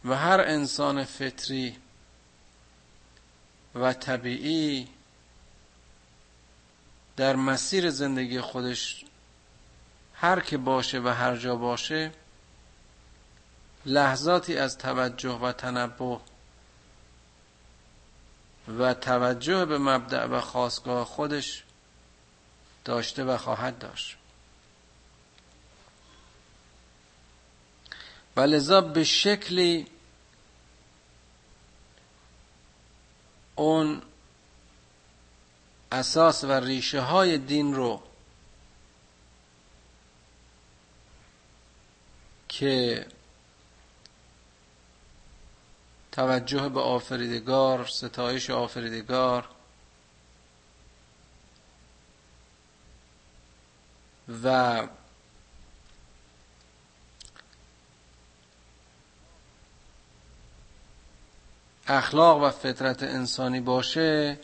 و 0.05 0.15
هر 0.15 0.41
انسان 0.41 1.03
فطری 1.03 1.77
و 3.75 3.93
طبیعی 3.93 4.87
در 7.17 7.35
مسیر 7.35 7.89
زندگی 7.89 8.41
خودش 8.41 9.05
هر 10.13 10.39
که 10.39 10.57
باشه 10.57 10.99
و 10.99 11.07
هر 11.07 11.37
جا 11.37 11.55
باشه 11.55 12.11
لحظاتی 13.85 14.57
از 14.57 14.77
توجه 14.77 15.39
و 15.39 15.51
تنبه 15.51 16.19
و 18.67 18.93
توجه 18.93 19.65
به 19.65 19.77
مبدع 19.77 20.25
و 20.25 20.41
خواستگاه 20.41 21.05
خودش 21.05 21.63
داشته 22.85 23.23
و 23.23 23.37
خواهد 23.37 23.79
داشت. 23.79 24.17
و 28.35 28.41
لذا 28.41 28.81
به 28.81 29.03
شکلی 29.03 29.87
اون 33.55 34.01
اساس 35.91 36.43
و 36.43 36.51
ریشه 36.51 37.01
های 37.01 37.37
دین 37.37 37.73
رو 37.73 38.03
که 42.49 43.05
توجه 46.11 46.69
به 46.69 46.79
آفریدگار 46.79 47.85
ستایش 47.85 48.49
آفریدگار 48.49 49.49
و 54.43 54.87
اخلاق 61.87 62.43
و 62.43 62.49
فطرت 62.49 63.03
انسانی 63.03 63.59
باشه 63.59 64.39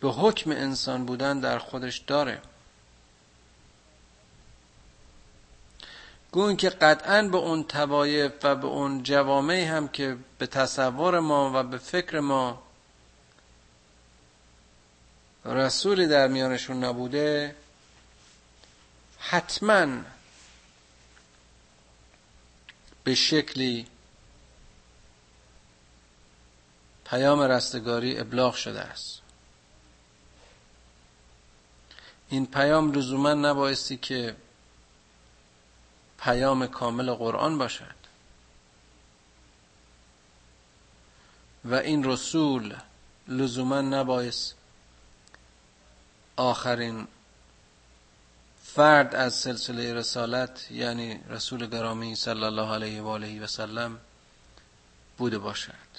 به 0.00 0.08
حکم 0.08 0.50
انسان 0.50 1.06
بودن 1.06 1.40
در 1.40 1.58
خودش 1.58 1.98
داره. 1.98 2.42
گوین 6.32 6.56
که 6.56 6.70
قطعا 6.70 7.22
به 7.22 7.36
اون 7.36 7.64
توایف 7.64 8.32
و 8.42 8.54
به 8.54 8.66
اون 8.66 9.02
جوامعی 9.02 9.64
هم 9.64 9.88
که 9.88 10.16
به 10.38 10.46
تصور 10.46 11.20
ما 11.20 11.52
و 11.54 11.62
به 11.62 11.78
فکر 11.78 12.20
ما 12.20 12.62
رسولی 15.44 16.06
در 16.06 16.28
میانشون 16.28 16.84
نبوده 16.84 17.56
حتما 19.18 19.86
به 23.04 23.14
شکلی 23.14 23.86
پیام 27.10 27.40
رستگاری 27.40 28.18
ابلاغ 28.18 28.54
شده 28.54 28.80
است. 28.80 29.20
این 32.28 32.46
پیام 32.46 32.92
لزوما 32.92 33.34
نبایستی 33.34 33.96
که 33.96 34.36
پیام 36.18 36.66
کامل 36.66 37.12
قرآن 37.12 37.58
باشد. 37.58 38.00
و 41.64 41.74
این 41.74 42.04
رسول 42.04 42.76
لزوما 43.28 43.80
نبایست 43.80 44.54
آخرین 46.36 47.06
فرد 48.62 49.14
از 49.14 49.34
سلسله 49.34 49.94
رسالت 49.94 50.70
یعنی 50.70 51.20
رسول 51.28 51.66
گرامی 51.66 52.16
صلی 52.16 52.44
الله 52.44 52.74
علیه 52.74 53.02
و 53.02 53.06
آله 53.06 53.44
و 53.44 53.46
سلم 53.46 54.00
بوده 55.18 55.38
باشد. 55.38 55.89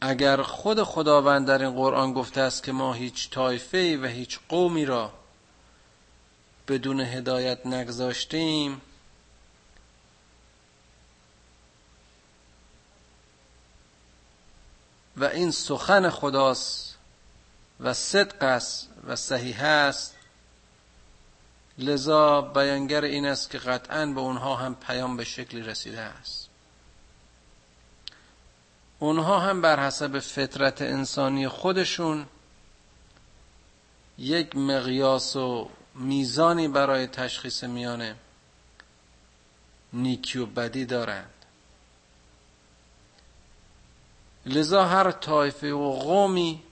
اگر 0.00 0.42
خود 0.42 0.82
خداوند 0.82 1.46
در 1.46 1.62
این 1.62 1.74
قرآن 1.74 2.12
گفته 2.12 2.40
است 2.40 2.62
که 2.62 2.72
ما 2.72 2.92
هیچ 2.92 3.30
طایفه 3.30 3.98
و 4.02 4.06
هیچ 4.06 4.38
قومی 4.48 4.84
را 4.84 5.12
بدون 6.68 7.00
هدایت 7.00 7.66
نگذاشتیم 7.66 8.80
و 15.16 15.24
این 15.24 15.50
سخن 15.50 16.10
خداست 16.10 16.96
و 17.80 17.94
صدق 17.94 18.42
است 18.42 18.88
و 19.06 19.16
صحیح 19.16 19.64
است. 19.64 20.16
لذا 21.78 22.40
بیانگر 22.40 23.04
این 23.04 23.26
است 23.26 23.50
که 23.50 23.58
قطعا 23.58 24.06
به 24.06 24.20
اونها 24.20 24.56
هم 24.56 24.74
پیام 24.74 25.16
به 25.16 25.24
شکلی 25.24 25.62
رسیده 25.62 26.00
است. 26.00 26.49
اونها 29.00 29.38
هم 29.38 29.60
بر 29.60 29.86
حسب 29.86 30.18
فطرت 30.18 30.82
انسانی 30.82 31.48
خودشون 31.48 32.26
یک 34.18 34.56
مقیاس 34.56 35.36
و 35.36 35.70
میزانی 35.94 36.68
برای 36.68 37.06
تشخیص 37.06 37.64
میانه 37.64 38.16
نیکی 39.92 40.38
و 40.38 40.46
بدی 40.46 40.84
دارند. 40.84 41.30
لذا 44.46 44.84
هر 44.84 45.10
طایفه 45.10 45.72
و 45.72 45.92
قومی 45.92 46.62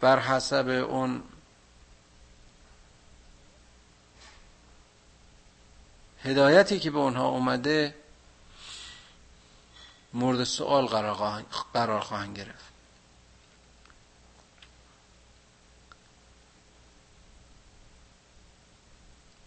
بر 0.00 0.18
حسب 0.18 0.68
اون 0.68 1.22
هدایتی 6.22 6.78
که 6.78 6.90
به 6.90 6.98
اونها 6.98 7.28
اومده 7.28 8.01
مورد 10.14 10.44
سوال 10.44 10.86
قرار 11.72 12.00
خواهند 12.00 12.36
گرفت. 12.36 12.72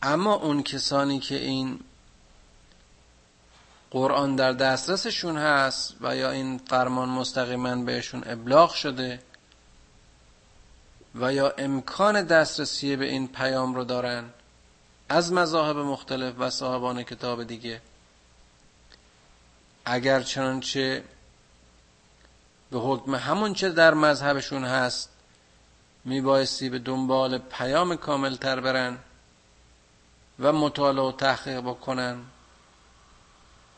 اما 0.01 0.33
اون 0.33 0.63
کسانی 0.63 1.19
که 1.19 1.35
این 1.35 1.79
قرآن 3.91 4.35
در 4.35 4.51
دسترسشون 4.53 5.37
هست 5.37 5.95
و 6.01 6.15
یا 6.15 6.31
این 6.31 6.57
فرمان 6.57 7.09
مستقیما 7.09 7.75
بهشون 7.75 8.23
ابلاغ 8.25 8.73
شده 8.73 9.19
و 11.15 11.33
یا 11.33 11.53
امکان 11.57 12.21
دسترسی 12.21 12.95
به 12.95 13.05
این 13.05 13.27
پیام 13.27 13.75
رو 13.75 13.83
دارن 13.83 14.29
از 15.09 15.33
مذاهب 15.33 15.77
مختلف 15.77 16.33
و 16.39 16.49
صاحبان 16.49 17.03
کتاب 17.03 17.43
دیگه 17.43 17.81
اگر 19.85 20.21
چنانچه 20.21 21.03
به 22.71 22.79
حکم 22.79 23.15
همون 23.15 23.53
چه 23.53 23.69
در 23.69 23.93
مذهبشون 23.93 24.65
هست 24.65 25.09
میبایستی 26.05 26.69
به 26.69 26.79
دنبال 26.79 27.37
پیام 27.37 27.95
کامل 27.95 28.35
تر 28.35 28.59
برن 28.59 28.97
و 30.39 30.53
مطالعه 30.53 31.05
و 31.05 31.11
تحقیق 31.11 31.59
بکنن. 31.59 32.23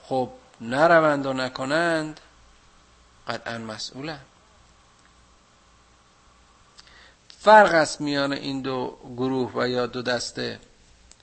خب 0.04 0.30
نروند 0.62 1.26
و 1.26 1.34
نکنند 1.34 2.20
قطعا 3.28 3.58
مسئولن. 3.58 4.20
فرق 7.40 7.74
است 7.74 8.02
میان 8.02 8.34
این 8.34 8.62
دو 8.62 8.98
گروه 9.18 9.52
و 9.56 9.68
یا 9.68 9.86
دو 9.86 10.02
دسته 10.02 10.60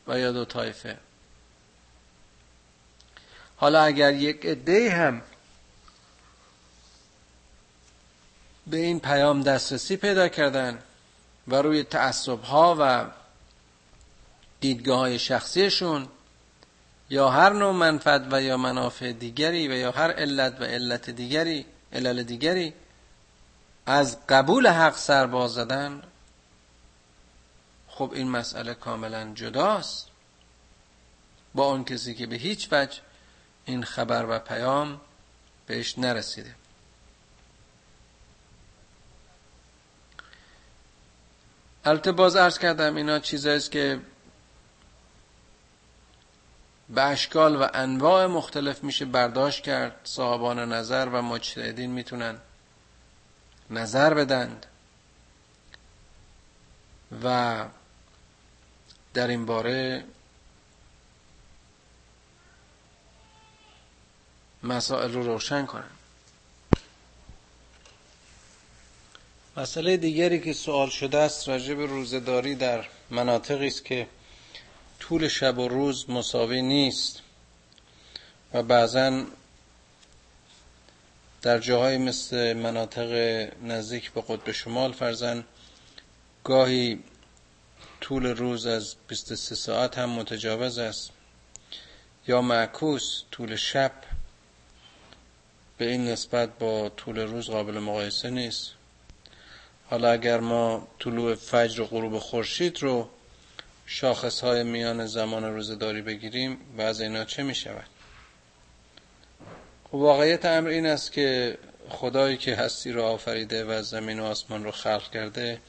و 0.06 0.18
یا 0.18 0.32
دو 0.32 0.44
طایفه. 0.44 0.98
حالا 3.56 3.82
اگر 3.82 4.12
یک 4.12 4.46
عده 4.46 4.90
هم 4.90 5.22
به 8.66 8.76
این 8.76 9.00
پیام 9.00 9.42
دسترسی 9.42 9.96
پیدا 9.96 10.28
کردن 10.28 10.78
و 11.48 11.54
روی 11.54 11.82
تعصب 11.82 12.42
ها 12.42 12.76
و 12.80 13.06
دیدگاه 14.60 14.98
های 14.98 15.18
شخصیشون 15.18 16.08
یا 17.10 17.30
هر 17.30 17.52
نوع 17.52 17.72
منفعت 17.72 18.26
و 18.30 18.42
یا 18.42 18.56
منافع 18.56 19.12
دیگری 19.12 19.68
و 19.68 19.72
یا 19.72 19.90
هر 19.90 20.12
علت 20.12 20.60
و 20.60 20.64
علت 20.64 21.10
دیگری 21.10 21.66
علل 21.92 22.22
دیگری 22.22 22.74
از 23.86 24.26
قبول 24.26 24.66
حق 24.66 24.96
سر 24.96 25.26
باز 25.26 25.54
زدن 25.54 26.02
خب 27.88 28.10
این 28.14 28.30
مسئله 28.30 28.74
کاملا 28.74 29.32
جداست. 29.34 30.08
با 31.54 31.64
اون 31.64 31.84
کسی 31.84 32.14
که 32.14 32.26
به 32.26 32.36
هیچ 32.36 32.68
وجه 32.72 33.00
این 33.64 33.84
خبر 33.84 34.26
و 34.28 34.38
پیام 34.38 35.00
بهش 35.66 35.98
نرسیده. 35.98 36.54
البته 41.84 42.12
باز 42.12 42.36
ارز 42.36 42.58
کردم 42.58 42.96
اینا 42.96 43.18
چیزاییست 43.18 43.70
که 43.70 44.00
به 46.88 47.02
اشکال 47.02 47.56
و 47.56 47.68
انواع 47.74 48.26
مختلف 48.26 48.84
میشه 48.84 49.04
برداشت 49.04 49.62
کرد 49.62 50.00
صاحبان 50.04 50.72
نظر 50.72 51.08
و 51.12 51.22
مجتهدین 51.22 51.90
می‌تونن 51.90 52.38
نظر 53.70 54.14
بدند 54.14 54.66
و 57.24 57.64
در 59.14 59.28
این 59.28 59.46
باره 59.46 60.04
مسائل 64.64 65.12
رو 65.12 65.22
روشن 65.22 65.66
کنن. 65.66 65.90
مسئله 69.56 69.96
دیگری 69.96 70.40
که 70.40 70.52
سوال 70.52 70.90
شده 70.90 71.18
است 71.18 71.48
راجع 71.48 71.74
به 71.74 71.86
روزداری 71.86 72.54
در 72.54 72.84
مناطقی 73.10 73.66
است 73.66 73.84
که 73.84 74.06
طول 75.00 75.28
شب 75.28 75.58
و 75.58 75.68
روز 75.68 76.10
مساوی 76.10 76.62
نیست 76.62 77.22
و 78.54 78.62
بعضا 78.62 79.24
در 81.42 81.58
جاهای 81.58 81.98
مثل 81.98 82.52
مناطق 82.52 83.10
نزدیک 83.62 84.12
به 84.12 84.20
قطب 84.20 84.52
شمال 84.52 84.92
فرزن 84.92 85.44
گاهی 86.44 87.02
طول 88.00 88.26
روز 88.26 88.66
از 88.66 88.96
23 89.08 89.54
ساعت 89.54 89.98
هم 89.98 90.10
متجاوز 90.10 90.78
است 90.78 91.10
یا 92.28 92.42
معکوس 92.42 93.22
طول 93.30 93.56
شب 93.56 93.92
به 95.78 95.90
این 95.90 96.04
نسبت 96.04 96.58
با 96.58 96.88
طول 96.88 97.18
روز 97.18 97.50
قابل 97.50 97.78
مقایسه 97.78 98.30
نیست. 98.30 98.70
حالا 99.90 100.10
اگر 100.12 100.40
ما 100.40 100.88
طلوع 100.98 101.34
فجر 101.34 101.80
و 101.80 101.86
غروب 101.86 102.18
خورشید 102.18 102.82
رو 102.82 103.08
شاخص 103.86 104.40
های 104.40 104.62
میان 104.62 105.06
زمان 105.06 105.44
روزداری 105.44 106.02
بگیریم 106.02 106.58
بعض 106.76 107.00
اینا 107.00 107.24
چه 107.24 107.42
می 107.42 107.54
شود 107.54 107.86
خب 109.84 109.94
واقعیت 109.94 110.44
امر 110.44 110.68
این 110.68 110.86
است 110.86 111.12
که 111.12 111.58
خدایی 111.88 112.36
که 112.36 112.56
هستی 112.56 112.92
رو 112.92 113.02
آفریده 113.02 113.64
و 113.64 113.82
زمین 113.82 114.20
و 114.20 114.24
آسمان 114.24 114.64
رو 114.64 114.70
خلق 114.70 115.10
کرده 115.10 115.60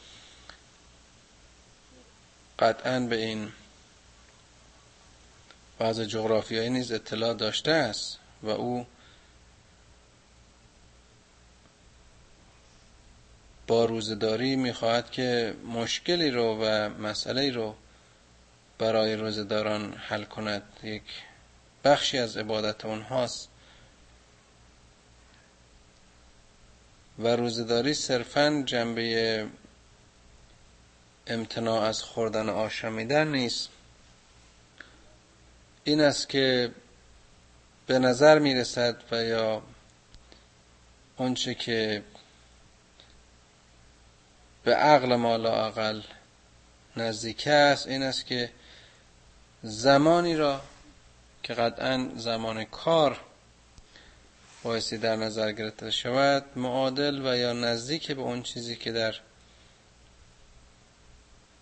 قطعا 2.59 2.99
به 2.99 3.15
این 3.15 3.51
بعض 5.79 5.99
جغرافیایی 5.99 6.69
نیز 6.69 6.91
اطلاع 6.91 7.33
داشته 7.33 7.71
است 7.71 8.19
و 8.43 8.49
او 8.49 8.85
با 13.67 13.85
روزداری 13.85 14.55
می‌خواهد 14.55 15.11
که 15.11 15.55
مشکلی 15.67 16.31
رو 16.31 16.57
و 16.61 16.89
مسئله 16.89 17.51
رو 17.51 17.75
برای 18.77 19.15
روزداران 19.15 19.93
حل 19.93 20.23
کند. 20.23 20.63
یک 20.83 21.03
بخشی 21.83 22.17
از 22.17 22.37
عبادت 22.37 22.85
اونهاست. 22.85 23.49
و 27.19 27.27
روزداری 27.27 27.93
صرفا 27.93 28.63
جنبه 28.65 29.47
امتناع 31.27 31.81
از 31.81 32.03
خوردن 32.03 32.49
آشامیدن 32.49 33.27
نیست. 33.27 33.69
این 35.83 36.01
است 36.01 36.29
که 36.29 36.71
به 37.87 37.99
نظر 37.99 38.39
می 38.39 38.55
رسد 38.55 39.03
و 39.11 39.23
یا 39.23 39.61
اونچه 41.17 41.53
که 41.53 42.03
به 44.65 44.75
عقل 44.75 45.15
ما 45.15 45.35
لاقل 45.35 46.01
نزدیک 46.97 47.47
است 47.47 47.87
این 47.87 48.03
است 48.03 48.25
که 48.25 48.49
زمانی 49.63 50.35
را 50.35 50.61
که 51.43 51.53
قطعا 51.53 52.09
زمان 52.15 52.63
کار 52.63 53.19
بایستی 54.63 54.97
در 54.97 55.15
نظر 55.15 55.51
گرفته 55.51 55.91
شود 55.91 56.45
معادل 56.55 57.21
و 57.27 57.37
یا 57.37 57.53
نزدیک 57.53 58.11
به 58.11 58.21
اون 58.21 58.43
چیزی 58.43 58.75
که 58.75 58.91
در 58.91 59.15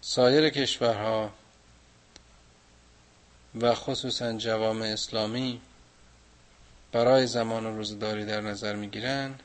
سایر 0.02 0.50
کشورها 0.50 1.34
و 3.62 3.76
خصوصا 3.76 4.34
جوام 4.34 4.82
اسلامی 4.82 5.62
برای 6.92 7.28
زمان 7.28 7.78
روزداری 7.78 8.26
در 8.26 8.42
نظر 8.42 8.76
می‌گیرن 8.76 9.36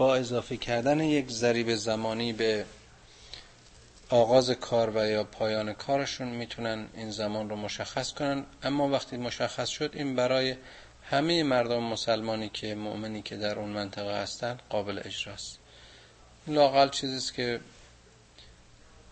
با 0.00 0.16
اضافه 0.16 0.56
کردن 0.56 1.00
یک 1.00 1.30
ضریب 1.30 1.74
زمانی 1.74 2.32
به 2.32 2.64
آغاز 4.10 4.50
کار 4.50 4.90
و 4.96 5.06
یا 5.06 5.24
پایان 5.24 5.72
کارشون 5.72 6.28
می‌تونن 6.28 6.86
این 6.94 7.10
زمان 7.10 7.50
رو 7.50 7.56
مشخص 7.56 8.12
کنن. 8.12 8.44
اما 8.62 8.88
وقتی 8.88 9.16
مشخص 9.16 9.68
شد 9.68 9.90
این 9.94 10.16
برای 10.16 10.56
همه 11.10 11.42
مردم 11.42 11.82
مسلمانی 11.82 12.48
که 12.48 12.74
مؤمنی 12.74 13.22
که 13.22 13.36
در 13.36 13.58
اون 13.58 13.68
منطقه 13.68 14.22
هستن 14.22 14.58
قابل 14.68 15.00
اجراست 15.04 15.58
لاقل 16.46 16.88
چیزیست 16.88 17.34
که 17.34 17.60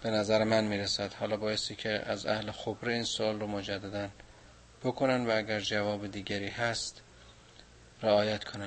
به 0.03 0.11
نظر 0.11 0.45
من 0.45 0.65
می‌رسد. 0.65 1.13
حالا 1.13 1.37
بایستی 1.37 1.75
که 1.75 1.91
از 1.91 2.27
اهل 2.27 2.51
خبره 2.51 2.93
این 2.93 3.05
سوال 3.05 3.41
رو 3.41 3.47
مجددا 3.47 4.09
بکنن 4.85 5.27
و 5.27 5.37
اگر 5.37 5.61
جواب 5.61 6.07
دیگری 6.07 6.49
هست 6.49 7.01
رعایت 8.03 8.45
کنن. 8.45 8.67